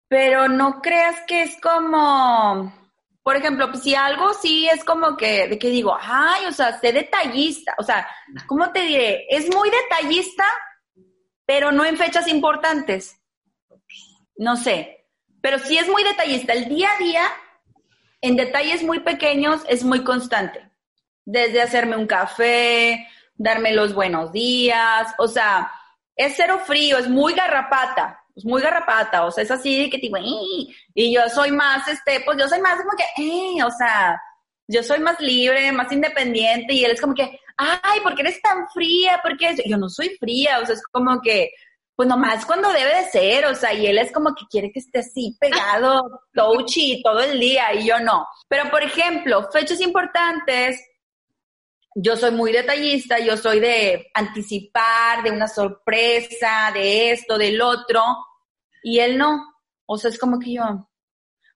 [0.08, 2.72] pero no creas que es como,
[3.22, 6.92] por ejemplo, si algo sí es como que, de que digo, ay, o sea, sé
[6.92, 8.06] detallista, o sea,
[8.46, 9.26] ¿cómo te diré?
[9.28, 10.44] Es muy detallista,
[11.44, 13.20] pero no en fechas importantes.
[14.36, 15.06] No sé,
[15.40, 16.52] pero sí es muy detallista.
[16.52, 17.22] El día a día,
[18.20, 20.70] en detalles muy pequeños, es muy constante.
[21.24, 25.72] Desde hacerme un café, darme los buenos días, o sea,
[26.14, 30.18] es cero frío, es muy garrapata, pues muy garrapata, o sea, es así que tipo,
[30.18, 34.20] y yo soy más, este, pues yo soy más como que, o sea,
[34.68, 38.42] yo soy más libre, más independiente, y él es como que, ay, ¿por qué eres
[38.42, 39.20] tan fría?
[39.22, 39.56] ¿Por qué?
[39.64, 41.48] Yo no soy fría, o sea, es como que,
[41.94, 44.80] pues nomás cuando debe de ser, o sea, y él es como que quiere que
[44.80, 48.26] esté así pegado, touchy todo el día, y yo no.
[48.48, 50.78] Pero, por ejemplo, fechas importantes,
[51.98, 58.02] yo soy muy detallista, yo soy de anticipar, de una sorpresa, de esto, del otro,
[58.82, 59.42] y él no.
[59.86, 60.88] O sea, es como que yo,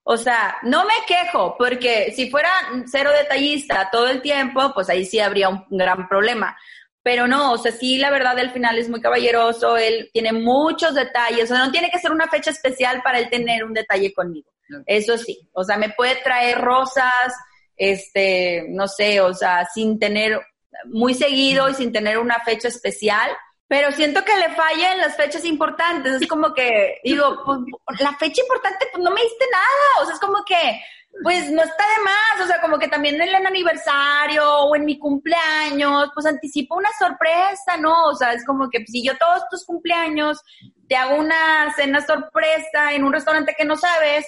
[0.03, 2.49] o sea, no me quejo, porque si fuera
[2.87, 6.57] cero detallista todo el tiempo, pues ahí sí habría un gran problema.
[7.03, 10.95] Pero no, o sea, sí, la verdad, al final es muy caballeroso, él tiene muchos
[10.95, 14.13] detalles, o sea, no tiene que ser una fecha especial para él tener un detalle
[14.15, 14.51] conmigo.
[14.87, 17.35] Eso sí, o sea, me puede traer rosas,
[17.81, 20.39] este, no sé, o sea, sin tener
[20.85, 23.31] muy seguido y sin tener una fecha especial,
[23.69, 26.21] pero siento que le falla en las fechas importantes.
[26.21, 30.03] Es como que, digo, pues la fecha importante, pues no me diste nada.
[30.03, 30.83] O sea, es como que,
[31.23, 32.45] pues no está de más.
[32.45, 36.91] O sea, como que también en el aniversario o en mi cumpleaños, pues anticipo una
[36.99, 38.09] sorpresa, ¿no?
[38.09, 40.39] O sea, es como que si yo todos tus cumpleaños
[40.87, 44.27] te hago una cena sorpresa en un restaurante que no sabes,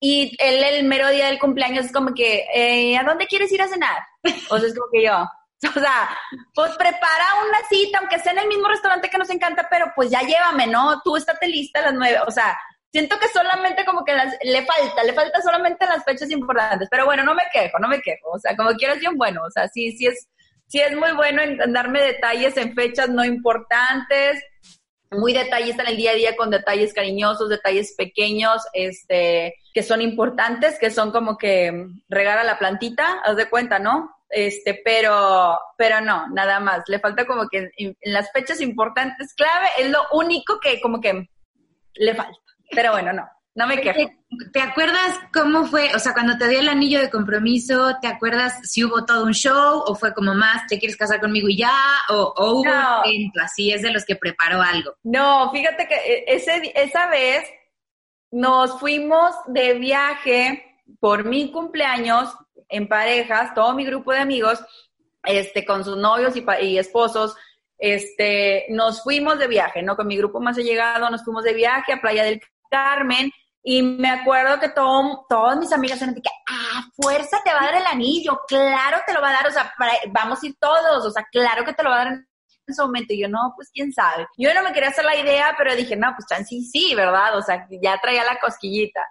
[0.00, 3.62] y él el mero día del cumpleaños es como que, eh, ¿a dónde quieres ir
[3.62, 3.98] a cenar?
[4.50, 5.12] O sea, es como que yo,
[5.76, 6.08] o sea,
[6.54, 10.10] pues prepara una cita, aunque sea en el mismo restaurante que nos encanta, pero pues
[10.10, 11.00] ya llévame, ¿no?
[11.02, 12.18] Tú estate lista a las nueve.
[12.26, 12.56] O sea,
[12.92, 16.88] siento que solamente como que le falta, le falta solamente las fechas importantes.
[16.90, 18.30] Pero bueno, no me quejo, no me quejo.
[18.30, 19.42] O sea, como quiero es bien bueno.
[19.44, 20.28] O sea, sí, sí es,
[20.68, 24.40] sí es muy bueno en darme detalles en fechas no importantes,
[25.10, 30.02] muy detallista en el día a día con detalles cariñosos, detalles pequeños, este, que son
[30.02, 34.14] importantes, que son como que regar a la plantita, haz de cuenta, ¿no?
[34.28, 36.82] Este, pero, pero no, nada más.
[36.88, 41.00] Le falta como que en, en las fechas importantes clave es lo único que como
[41.00, 41.28] que
[41.94, 42.38] le falta.
[42.70, 43.28] Pero bueno, no.
[43.58, 43.98] No me quejo.
[44.52, 45.92] ¿Te acuerdas cómo fue?
[45.92, 49.34] O sea, cuando te dio el anillo de compromiso, ¿te acuerdas si hubo todo un
[49.34, 51.74] show o fue como más, te quieres casar conmigo y ya?
[52.08, 53.72] ¿O, hubo un evento así?
[53.72, 54.94] ¿Es de los que preparó algo?
[55.02, 57.50] No, fíjate que e, ese, esa vez
[58.30, 60.64] nos fuimos de viaje
[61.00, 62.32] por mi cumpleaños
[62.68, 64.64] en parejas, todo mi grupo de amigos,
[65.24, 67.34] este, con sus novios y, y esposos,
[67.76, 69.96] este, nos fuimos de viaje, ¿no?
[69.96, 72.40] Con mi grupo más allegado, nos fuimos de viaje a Playa del
[72.70, 73.32] Carmen
[73.70, 77.60] y me acuerdo que todo, todas mis amigas eran de que, ah, fuerza te va
[77.60, 79.74] a dar el anillo, claro te lo va a dar, o sea,
[80.10, 82.26] vamos a ir todos, o sea, claro que te lo va a dar en
[82.66, 83.12] ese momento.
[83.12, 84.26] Y yo, no, pues quién sabe.
[84.38, 87.36] Yo no me quería hacer la idea, pero dije, no, pues chance sí, sí, ¿verdad?
[87.36, 89.02] O sea, ya traía la cosquillita.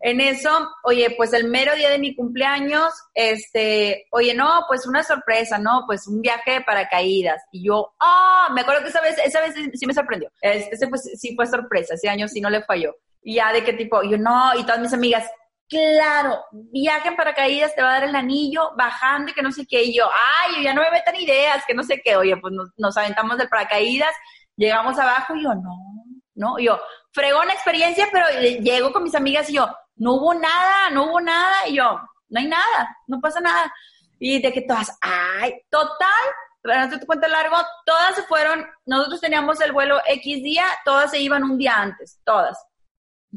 [0.00, 5.02] En eso, oye, pues el mero día de mi cumpleaños, este, oye, no, pues una
[5.02, 7.42] sorpresa, no, pues un viaje de paracaídas.
[7.52, 10.30] Y yo, ah, me acuerdo que esa vez, esa vez sí me sorprendió.
[10.40, 12.94] Ese pues sí fue sorpresa, ese año sí no le falló.
[13.26, 15.28] Y ya de qué tipo, yo no, y todas mis amigas,
[15.68, 19.66] claro, viaje en paracaídas, te va a dar el anillo, bajando y que no sé
[19.66, 19.82] qué.
[19.82, 22.14] Y yo, ay, ya no me metan ideas, que no sé qué.
[22.14, 24.14] Oye, pues nos, aventamos del paracaídas,
[24.54, 25.76] llegamos abajo y yo, no,
[26.36, 26.56] no.
[26.60, 28.26] Y yo, fregó experiencia, pero
[28.60, 31.66] llego con mis amigas y yo, no hubo nada, no hubo nada.
[31.66, 31.98] Y yo,
[32.28, 33.74] no hay nada, no pasa nada.
[34.20, 36.22] Y de que todas, ay, total,
[36.62, 41.10] para no te cuento largo, todas se fueron, nosotros teníamos el vuelo X día, todas
[41.10, 42.56] se iban un día antes, todas.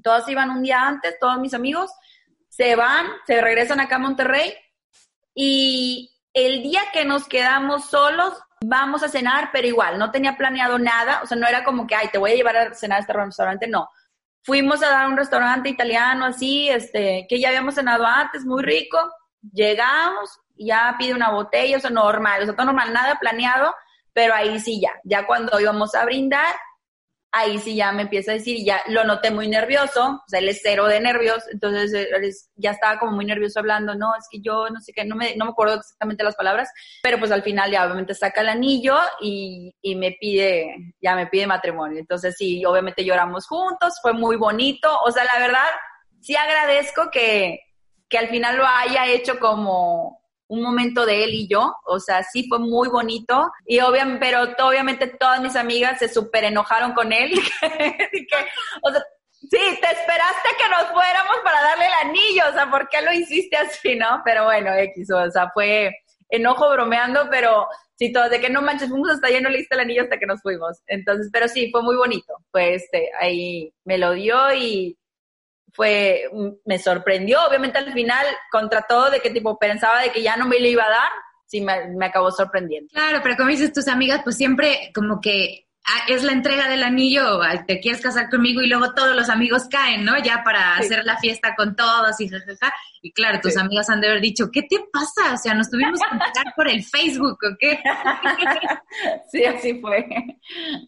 [0.01, 1.91] Todas iban un día antes, todos mis amigos,
[2.47, 4.53] se van, se regresan acá a Monterrey
[5.33, 10.77] y el día que nos quedamos solos, vamos a cenar, pero igual, no tenía planeado
[10.77, 13.01] nada, o sea, no era como que, ay, te voy a llevar a cenar a
[13.01, 13.89] este restaurante, no.
[14.43, 18.97] Fuimos a dar un restaurante italiano así, este, que ya habíamos cenado antes, muy rico,
[19.53, 23.73] llegamos, ya pide una botella, o sea, normal, o sea, todo normal, nada planeado,
[24.13, 26.53] pero ahí sí ya, ya cuando íbamos a brindar,
[27.31, 30.49] ahí sí ya me empieza a decir, ya lo noté muy nervioso, o sea, él
[30.49, 34.41] es cero de nervios, entonces eh, ya estaba como muy nervioso hablando, no, es que
[34.41, 36.69] yo no sé qué, no me, no me acuerdo exactamente las palabras,
[37.03, 41.27] pero pues al final ya obviamente saca el anillo y, y me pide, ya me
[41.27, 45.67] pide matrimonio, entonces sí, obviamente lloramos juntos, fue muy bonito, o sea, la verdad,
[46.21, 47.59] sí agradezco que,
[48.09, 50.18] que al final lo haya hecho como,
[50.49, 54.67] un momento de él y yo, o sea, sí fue muy bonito, y obviamente, pero
[54.67, 57.31] obviamente todas mis amigas se súper enojaron con él,
[58.81, 62.89] o sea, sí, te esperaste que nos fuéramos para darle el anillo, o sea, ¿por
[62.89, 64.21] qué lo hiciste así, no?
[64.25, 65.91] Pero bueno, X, o sea, fue
[66.29, 69.75] enojo bromeando, pero sí, todo, de que no manches, fuimos hasta allá, no le diste
[69.75, 70.79] el anillo hasta que nos fuimos.
[70.87, 74.97] Entonces, pero sí, fue muy bonito, pues este, ahí me lo dio y,
[75.73, 76.23] fue,
[76.65, 80.47] me sorprendió, obviamente al final, contra todo de que tipo pensaba de que ya no
[80.47, 81.11] me lo iba a dar,
[81.45, 82.89] sí me, me acabó sorprendiendo.
[82.93, 85.68] Claro, pero como dices tus amigas, pues siempre como que
[86.07, 90.05] es la entrega del anillo, te quieres casar conmigo y luego todos los amigos caen,
[90.05, 90.17] ¿no?
[90.23, 92.73] Ya para hacer la fiesta con todos y jajaja.
[93.01, 95.33] Y claro, tus amigas han de haber dicho, ¿qué te pasa?
[95.33, 97.79] O sea, nos tuvimos que enterar por el Facebook, ¿o qué?
[99.31, 100.07] sí, así fue.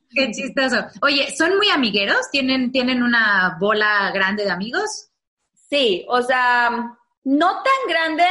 [0.10, 0.86] Qué chistoso.
[1.02, 2.30] Oye, ¿son muy amigueros?
[2.32, 5.10] ¿Tienen, ¿Tienen una bola grande de amigos?
[5.70, 8.26] Sí, o sea, no tan grande,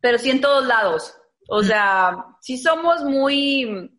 [0.00, 1.16] pero sí en todos lados.
[1.48, 3.90] O sea, sí somos muy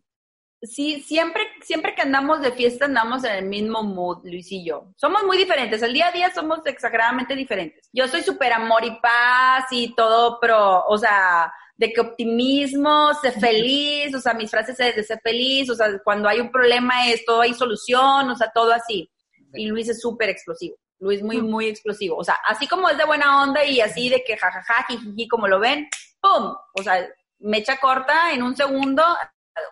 [0.62, 4.92] sí, siempre, siempre que andamos de fiesta andamos en el mismo mood, Luis y yo.
[4.96, 7.88] Somos muy diferentes, el día a día somos exageradamente diferentes.
[7.92, 13.32] Yo soy súper amor y paz y todo pro, o sea, de que optimismo, sé
[13.32, 17.08] feliz, o sea, mis frases es de ser feliz, o sea, cuando hay un problema
[17.08, 19.10] es todo hay solución, o sea, todo así.
[19.52, 20.76] Y Luis es súper explosivo.
[20.98, 22.16] Luis muy, muy explosivo.
[22.16, 25.46] O sea, así como es de buena onda y así de que jajaja, jiji, como
[25.48, 25.88] lo ven,
[26.20, 26.54] ¡pum!
[26.72, 27.06] O sea,
[27.38, 29.02] mecha corta en un segundo,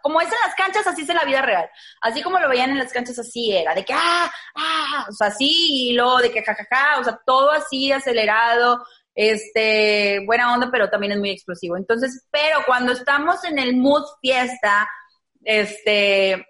[0.02, 1.68] como es en las canchas, así es en la vida real.
[2.00, 5.28] Así como lo veían en las canchas, así era, de que, ah, ah, o sea,
[5.28, 10.90] así, y luego de que, jajaja, o sea, todo así acelerado, este, buena onda, pero
[10.90, 11.76] también es muy explosivo.
[11.76, 14.88] Entonces, pero cuando estamos en el mood fiesta,
[15.44, 16.46] este,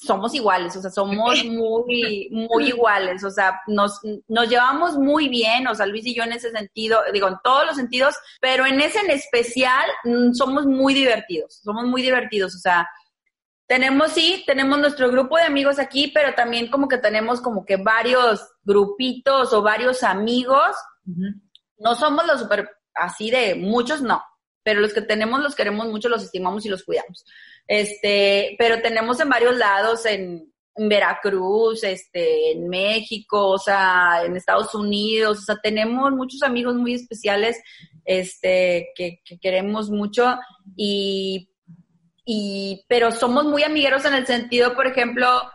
[0.00, 5.66] somos iguales, o sea, somos muy, muy iguales, o sea, nos, nos llevamos muy bien,
[5.66, 8.80] o sea, Luis y yo en ese sentido, digo, en todos los sentidos, pero en
[8.80, 12.88] ese en especial mm, somos muy divertidos, somos muy divertidos, o sea,
[13.66, 17.76] tenemos, sí, tenemos nuestro grupo de amigos aquí, pero también como que tenemos como que
[17.76, 20.74] varios grupitos o varios amigos,
[21.78, 24.22] no somos los super así de muchos, no,
[24.62, 27.24] pero los que tenemos los queremos mucho, los estimamos y los cuidamos.
[27.68, 34.72] Este, pero tenemos en varios lados, en, Veracruz, este, en México, o sea, en Estados
[34.76, 37.60] Unidos, o sea, tenemos muchos amigos muy especiales,
[38.04, 40.38] este, que, que queremos mucho
[40.76, 41.50] y,
[42.24, 45.50] y, pero somos muy amigueros en el sentido, por ejemplo,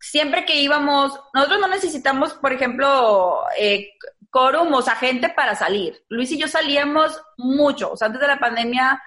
[0.00, 3.90] siempre que íbamos, nosotros no necesitamos, por ejemplo, eh,
[4.30, 6.02] quórum, o sea, gente para salir.
[6.08, 9.02] Luis y yo salíamos mucho, o sea, antes de la pandemia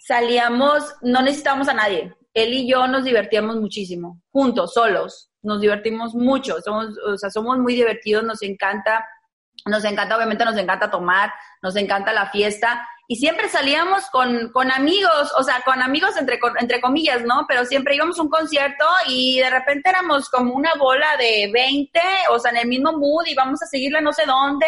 [0.00, 2.14] salíamos, no necesitábamos a nadie.
[2.34, 5.30] Él y yo nos divertíamos muchísimo, juntos, solos.
[5.42, 9.06] Nos divertimos mucho, somos, o sea, somos muy divertidos, nos encanta,
[9.66, 11.32] nos encanta, obviamente nos encanta tomar,
[11.62, 16.38] nos encanta la fiesta y siempre salíamos con, con amigos, o sea, con amigos entre,
[16.60, 17.46] entre comillas, ¿no?
[17.48, 22.00] Pero siempre íbamos a un concierto y de repente éramos como una bola de 20,
[22.30, 24.66] o sea, en el mismo mood y vamos a seguirle no sé dónde.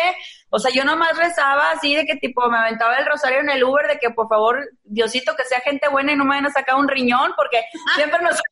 [0.50, 3.62] O sea, yo nomás rezaba así de que tipo me aventaba el rosario en el
[3.62, 6.50] Uber de que por favor, Diosito, que sea gente buena y no me vayan a
[6.50, 8.36] sacar un riñón porque siempre nos...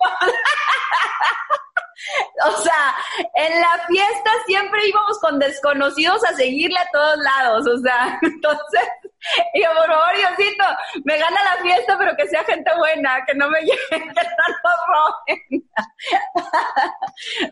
[2.47, 2.95] O sea,
[3.35, 8.89] en la fiesta siempre íbamos con desconocidos a seguirle a todos lados, o sea, entonces,
[9.55, 10.65] y por favor, Diosito,
[11.05, 14.71] me gana la fiesta, pero que sea gente buena, que no me lleven, que no
[14.89, 15.65] roben.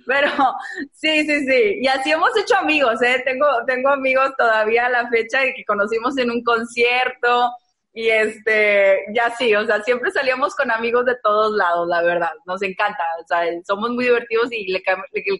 [0.06, 0.30] Pero,
[0.92, 3.22] sí, sí, sí, y así hemos hecho amigos, ¿eh?
[3.24, 7.50] Tengo, tengo amigos todavía a la fecha y que conocimos en un concierto,
[7.96, 12.28] y este, ya sí, o sea, siempre salíamos con amigos de todos lados, la verdad,
[12.44, 14.82] nos encanta, o sea, somos muy divertidos y le,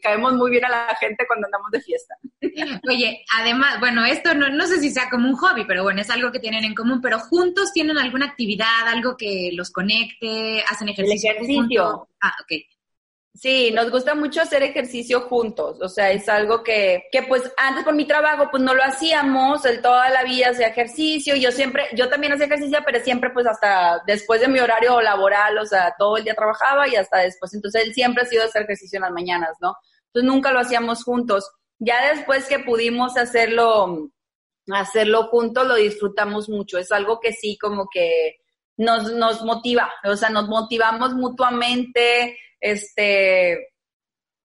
[0.00, 2.14] caemos muy bien a la gente cuando andamos de fiesta.
[2.88, 6.08] Oye, además, bueno, esto no, no sé si sea como un hobby, pero bueno, es
[6.08, 10.88] algo que tienen en común, pero juntos tienen alguna actividad, algo que los conecte, hacen
[10.88, 11.32] ejercicio.
[11.32, 12.08] El ejercicio.
[12.22, 12.75] Ah, ok.
[13.36, 17.84] Sí, nos gusta mucho hacer ejercicio juntos, o sea, es algo que, que pues antes
[17.84, 21.84] por mi trabajo pues no lo hacíamos, él toda la vida hacía ejercicio, yo siempre,
[21.94, 25.94] yo también hacía ejercicio, pero siempre pues hasta después de mi horario laboral, o sea,
[25.98, 29.02] todo el día trabajaba y hasta después, entonces él siempre ha sido hacer ejercicio en
[29.02, 29.74] las mañanas, ¿no?
[30.06, 31.50] Entonces nunca lo hacíamos juntos.
[31.78, 34.08] Ya después que pudimos hacerlo,
[34.72, 38.36] hacerlo juntos, lo disfrutamos mucho, es algo que sí como que
[38.78, 43.68] nos, nos motiva, o sea, nos motivamos mutuamente, este,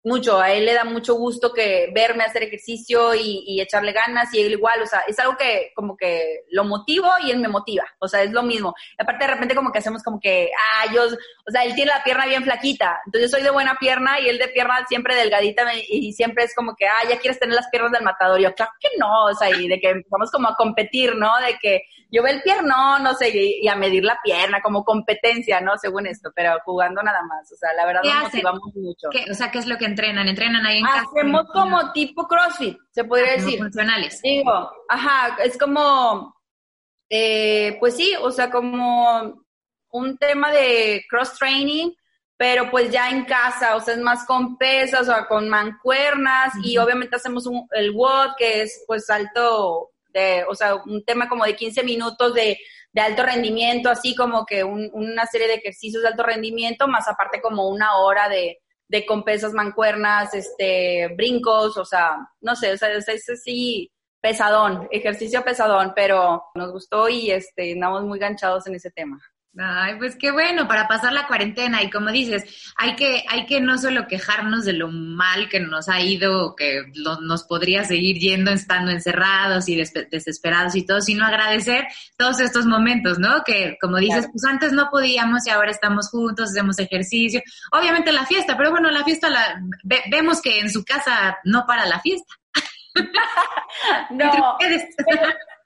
[0.03, 4.41] mucho, a él le da mucho gusto que verme hacer ejercicio y, echarle ganas y
[4.41, 7.85] él igual, o sea, es algo que como que lo motivo y él me motiva,
[7.99, 8.73] o sea, es lo mismo.
[8.97, 12.03] aparte de repente como que hacemos como que, ah, yo, o sea, él tiene la
[12.03, 15.63] pierna bien flaquita, entonces yo soy de buena pierna y él de pierna siempre delgadita
[15.75, 18.71] y siempre es como que, ah, ya quieres tener las piernas del matador, yo, claro
[18.79, 21.29] que no, o sea, y de que vamos como a competir, ¿no?
[21.45, 25.61] De que yo veo el piernón, no sé, y, a medir la pierna como competencia,
[25.61, 25.77] ¿no?
[25.77, 29.07] Según esto, pero jugando nada más, o sea, la verdad nos motivamos mucho.
[29.29, 30.27] o sea, ¿qué es lo que entrenan?
[30.27, 31.05] ¿Entrenan ahí en casa?
[31.09, 33.59] Hacemos como tipo CrossFit, se podría decir.
[33.59, 34.21] funcionales.
[34.21, 36.35] Digo, ajá, es como,
[37.09, 39.45] eh, pues sí, o sea, como
[39.91, 41.91] un tema de cross-training,
[42.35, 46.53] pero pues ya en casa, o sea, es más con pesas, o sea, con mancuernas,
[46.63, 51.27] y obviamente hacemos un, el WOD, que es pues alto, de, o sea, un tema
[51.29, 52.57] como de 15 minutos de,
[52.93, 57.41] de alto rendimiento, así como que una serie de ejercicios de alto rendimiento, más aparte
[57.41, 62.91] como una hora de, de con mancuernas, este, brincos, o sea, no sé, o sea,
[62.91, 63.89] es, así
[64.19, 69.19] pesadón, ejercicio pesadón, pero nos gustó y este, andamos muy ganchados en ese tema.
[69.57, 73.59] Ay, pues qué bueno, para pasar la cuarentena y como dices, hay que, hay que
[73.59, 78.49] no solo quejarnos de lo mal que nos ha ido, que nos podría seguir yendo
[78.51, 81.85] estando encerrados y desesperados y todo, sino agradecer
[82.17, 83.43] todos estos momentos, ¿no?
[83.43, 87.41] Que como dices, pues antes no podíamos y ahora estamos juntos, hacemos ejercicio.
[87.73, 89.61] Obviamente la fiesta, pero bueno, la fiesta la
[90.09, 92.33] vemos que en su casa no para la fiesta.
[94.11, 94.57] no.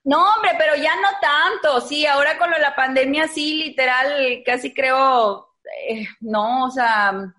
[0.05, 1.81] No, hombre, pero ya no tanto.
[1.81, 5.49] Sí, ahora con lo de la pandemia, sí, literal, casi creo,
[5.89, 7.33] eh, no, o sea,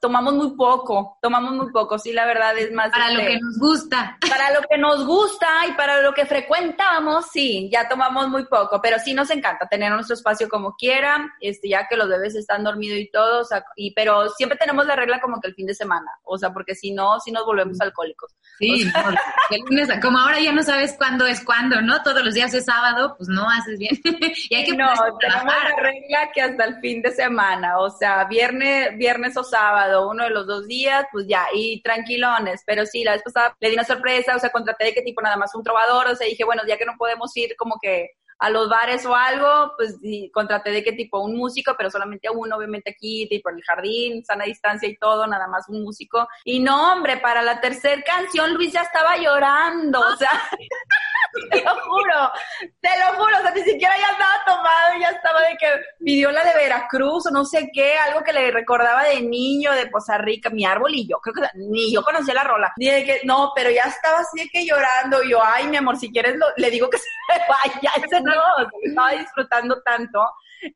[0.00, 2.90] tomamos muy poco, tomamos muy poco, sí, la verdad es más...
[2.90, 4.18] Para lo este, que nos gusta.
[4.28, 8.80] Para lo que nos gusta y para lo que frecuentamos, sí, ya tomamos muy poco,
[8.80, 12.64] pero sí nos encanta tener nuestro espacio como quiera, este, ya que los bebés están
[12.64, 15.66] dormidos y todo, o sea, y, pero siempre tenemos la regla como que el fin
[15.66, 18.34] de semana, o sea, porque si no, si nos volvemos alcohólicos.
[18.58, 18.90] Sí,
[20.02, 22.02] como ahora ya no sabes cuándo es cuándo, ¿no?
[22.02, 23.98] Todos los días es sábado, pues no haces bien.
[24.50, 24.88] y hay que no,
[25.20, 29.65] tenemos la regla que hasta el fin de semana, o sea, viernes, viernes o sábado
[29.66, 32.62] sábado, uno de los dos días, pues ya, y tranquilones.
[32.66, 35.20] Pero sí, la vez pasada le di una sorpresa, o sea, contraté de qué tipo
[35.22, 38.10] nada más un trovador, o sea, dije, bueno, ya que no podemos ir como que
[38.38, 39.96] a los bares o algo, pues
[40.32, 43.62] contraté de qué tipo un músico, pero solamente a uno, obviamente aquí, tipo en el
[43.62, 46.28] jardín, sana distancia y todo, nada más un músico.
[46.44, 50.30] Y no, hombre, para la tercera canción Luis ya estaba llorando, o sea,
[51.50, 52.32] te lo juro,
[52.80, 55.66] te lo juro, o sea, ni siquiera ya estaba tomado, ya estaba de que
[56.04, 59.86] pidió la de Veracruz o no sé qué, algo que le recordaba de niño, de
[59.86, 62.72] Poza Rica, mi árbol y yo, creo que ni yo conocía la rola.
[62.76, 65.76] Ni de que, no, pero ya estaba así de que llorando, y yo, ay, mi
[65.76, 67.08] amor, si quieres le digo que se
[67.48, 70.20] vaya, ese no, estaba disfrutando tanto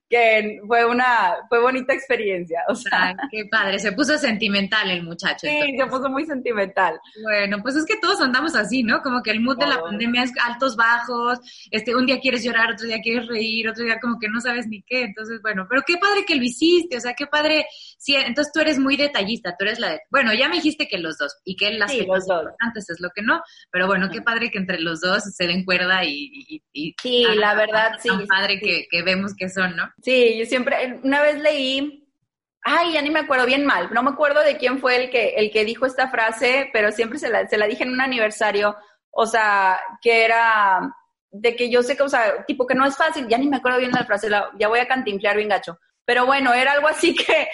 [0.08, 3.14] que fue una, fue bonita experiencia, o sea.
[3.30, 5.46] qué padre, se puso sentimental el muchacho.
[5.46, 7.00] Sí, se puso muy sentimental.
[7.22, 9.02] Bueno, pues es que todos andamos así, ¿no?
[9.02, 11.38] Como que el mood de la pandemia es altos, bajos,
[11.70, 14.66] este, un día quieres llorar, otro día quieres reír, otro día como que no sabes
[14.66, 17.66] ni qué, entonces, bueno, pero qué padre que lo hiciste, o sea, qué padre,
[18.00, 20.98] sí, entonces tú eres muy detallista, tú eres la de, bueno, ya me dijiste que
[20.98, 24.22] los dos, y que las sí, fechas importantes es lo que no, pero bueno, qué
[24.22, 26.62] padre que entre los dos se den cuerda y...
[26.72, 28.08] y, sí, la verdad, sí.
[28.08, 29.90] Tan padre que, que vemos que son, ¿no?
[30.02, 32.08] Sí, yo siempre, una vez leí,
[32.62, 35.34] ay, ya ni me acuerdo bien mal, no me acuerdo de quién fue el que,
[35.36, 38.76] el que dijo esta frase, pero siempre se la, se la dije en un aniversario,
[39.10, 40.80] o sea, que era
[41.32, 43.58] de que yo sé que, o sea, tipo que no es fácil, ya ni me
[43.58, 45.78] acuerdo bien la frase, ya voy a cantinflar bien gacho.
[46.10, 47.48] Pero bueno, era algo así que,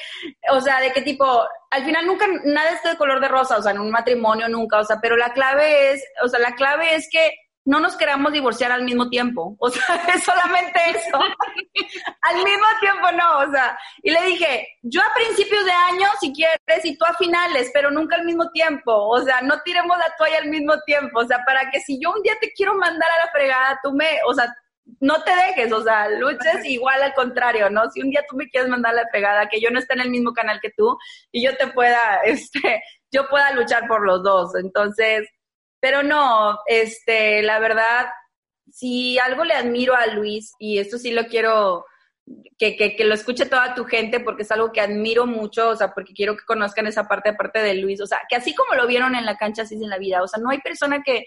[0.51, 3.63] o sea, de qué tipo, al final nunca, nada es de color de rosa, o
[3.63, 6.95] sea, en un matrimonio nunca, o sea, pero la clave es, o sea, la clave
[6.95, 7.35] es que
[7.67, 9.57] no nos queramos divorciar al mismo tiempo.
[9.61, 11.19] O sea, es solamente eso.
[12.23, 13.79] al mismo tiempo no, o sea.
[14.03, 17.91] Y le dije, yo a principios de año, si quieres, y tú a finales, pero
[17.91, 18.93] nunca al mismo tiempo.
[19.09, 21.21] O sea, no tiremos la toalla al mismo tiempo.
[21.21, 23.93] O sea, para que si yo un día te quiero mandar a la fregada, tú
[23.93, 24.55] me, o sea,
[25.01, 27.91] no te dejes, o sea, luches igual al contrario, ¿no?
[27.91, 30.11] Si un día tú me quieres mandar la fregada, que yo no esté en el
[30.11, 30.97] mismo canal que tú
[31.33, 34.55] y yo te pueda, este, yo pueda luchar por los dos.
[34.57, 35.29] Entonces,
[35.81, 38.07] pero no, este, la verdad,
[38.71, 41.85] si algo le admiro a Luis, y esto sí lo quiero
[42.59, 45.77] que, que, que, lo escuche toda tu gente porque es algo que admiro mucho, o
[45.77, 48.75] sea, porque quiero que conozcan esa parte aparte de Luis, o sea, que así como
[48.75, 51.03] lo vieron en la cancha, así es en la vida, o sea, no hay persona
[51.05, 51.25] que,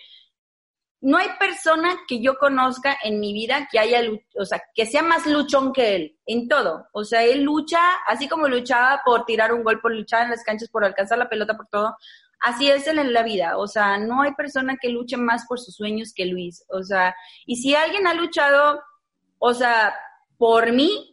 [1.02, 4.02] no hay persona que yo conozca en mi vida que haya,
[4.38, 8.28] o sea, que sea más luchón que él, en todo, o sea, él lucha, así
[8.28, 11.56] como luchaba por tirar un gol, por luchar en las canchas, por alcanzar la pelota,
[11.56, 11.96] por todo,
[12.42, 15.76] así es en la vida, o sea, no hay persona que luche más por sus
[15.76, 18.82] sueños que Luis, o sea, y si alguien ha luchado,
[19.38, 19.96] o sea,
[20.38, 21.09] por mí,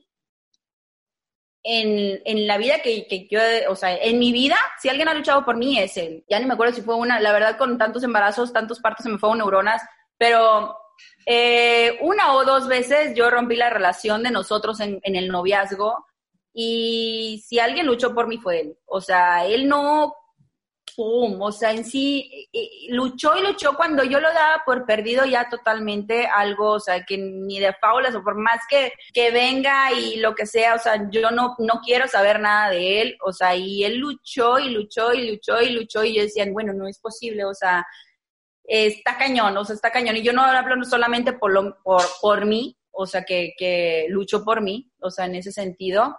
[1.67, 5.14] en, en la vida que, que, yo, o sea, en mi vida, si alguien ha
[5.14, 6.25] luchado por mí es él.
[6.29, 9.11] Ya ni me acuerdo si fue una, la verdad con tantos embarazos, tantos partos se
[9.11, 9.83] me fueron neuronas,
[10.17, 10.79] pero
[11.27, 16.07] eh, una o dos veces yo rompí la relación de nosotros en, en el noviazgo
[16.55, 18.79] y si alguien luchó por mí fue él.
[18.87, 20.14] O sea, él no
[20.99, 22.49] O sea, en sí
[22.89, 27.19] luchó y luchó cuando yo lo daba por perdido ya totalmente algo, o sea, que
[27.19, 31.09] ni de faulas o por más que, que venga y lo que sea, o sea,
[31.11, 35.13] yo no, no quiero saber nada de él, o sea, y él luchó y luchó
[35.13, 37.85] y luchó y luchó y yo decía, bueno, no es posible, o sea,
[38.65, 40.17] está cañón, o sea, está cañón.
[40.17, 44.45] Y yo no hablo solamente por, lo, por, por mí, o sea, que, que luchó
[44.45, 46.17] por mí, o sea, en ese sentido,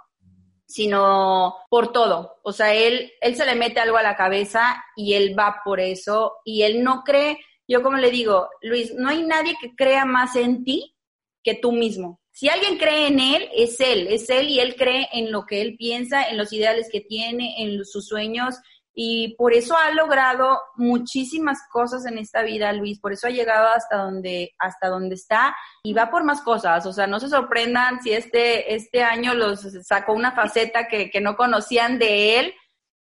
[0.68, 2.40] sino por todo.
[2.44, 5.80] O sea, él, él se le mete algo a la cabeza y él va por
[5.80, 10.06] eso y él no cree, yo como le digo, Luis, no hay nadie que crea
[10.06, 10.96] más en ti
[11.44, 12.20] que tú mismo.
[12.32, 15.62] Si alguien cree en él, es él, es él y él cree en lo que
[15.62, 18.56] él piensa, en los ideales que tiene, en sus sueños
[19.00, 23.68] y por eso ha logrado muchísimas cosas en esta vida, Luis, por eso ha llegado
[23.68, 28.02] hasta donde, hasta donde está y va por más cosas, o sea, no se sorprendan
[28.02, 32.54] si este, este año los sacó una faceta que, que no conocían de él,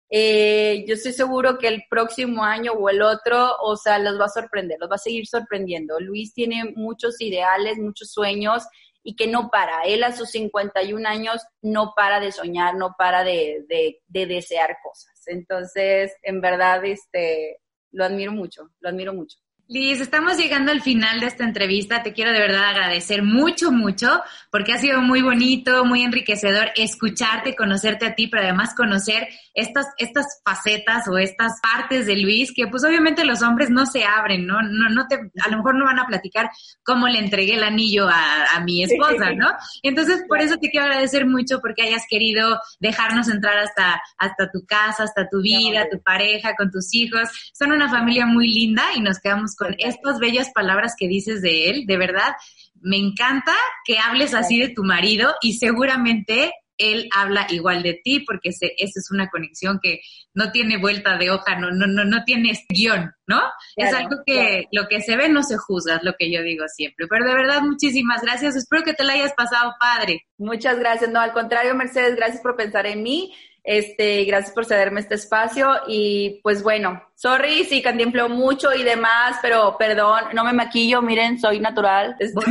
[0.08, 4.24] eh, yo estoy seguro que el próximo año o el otro, o sea, los va
[4.24, 6.00] a sorprender, los va a seguir sorprendiendo.
[6.00, 8.62] Luis tiene muchos ideales, muchos sueños
[9.02, 9.82] y que no para.
[9.82, 14.76] Él a sus 51 años no para de soñar, no para de, de, de desear
[14.82, 15.12] cosas.
[15.26, 17.58] Entonces, en verdad, este,
[17.90, 19.38] lo admiro mucho, lo admiro mucho.
[19.72, 22.02] Liz, estamos llegando al final de esta entrevista.
[22.02, 24.20] Te quiero de verdad agradecer mucho, mucho,
[24.50, 29.86] porque ha sido muy bonito, muy enriquecedor escucharte, conocerte a ti, pero además conocer estas,
[29.96, 34.46] estas facetas o estas partes de Luis que pues obviamente los hombres no se abren,
[34.46, 34.60] ¿no?
[34.60, 36.50] No, no te, a lo mejor no van a platicar
[36.82, 39.48] cómo le entregué el anillo a, a mi esposa, ¿no?
[39.82, 44.66] Entonces, por eso te quiero agradecer mucho porque hayas querido dejarnos entrar hasta, hasta tu
[44.66, 47.26] casa, hasta tu vida, tu pareja, con tus hijos.
[47.54, 51.70] Son una familia muy linda y nos quedamos con estas bellas palabras que dices de
[51.70, 52.32] él, de verdad.
[52.80, 53.52] Me encanta
[53.84, 58.66] que hables así de tu marido y seguramente él habla igual de ti porque esa
[58.76, 60.00] es una conexión que
[60.34, 63.40] no tiene vuelta de hoja, no, no, no, no tiene guion, ¿no?
[63.76, 66.64] es algo que lo que se ve no se juzga, es lo que yo digo
[66.68, 67.06] siempre.
[67.08, 68.56] Pero de verdad, muchísimas gracias.
[68.56, 70.26] Espero que te la hayas pasado padre.
[70.38, 71.10] Muchas gracias.
[71.10, 73.32] No, al contrario, Mercedes, gracias por pensar en mí.
[73.64, 79.38] Este, gracias por cederme este espacio y pues bueno, sorry si cantinfleo mucho y demás,
[79.40, 82.16] pero perdón, no me maquillo, miren, soy natural.
[82.18, 82.34] Es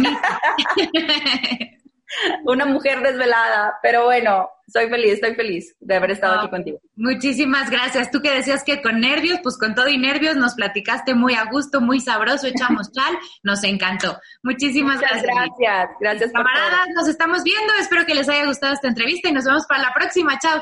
[2.44, 6.80] Una mujer desvelada, pero bueno, soy feliz, estoy feliz de haber estado aquí contigo.
[6.96, 8.12] Muchísimas gracias.
[8.12, 11.46] Tú que decías que con nervios, pues con todo y nervios nos platicaste muy a
[11.46, 14.20] gusto, muy sabroso, echamos chal, nos encantó.
[14.44, 15.24] Muchísimas gracias.
[15.24, 16.32] Gracias, gracias.
[16.32, 17.74] Camaradas, nos estamos viendo.
[17.80, 20.38] Espero que les haya gustado esta entrevista y nos vemos para la próxima.
[20.40, 20.62] Chao.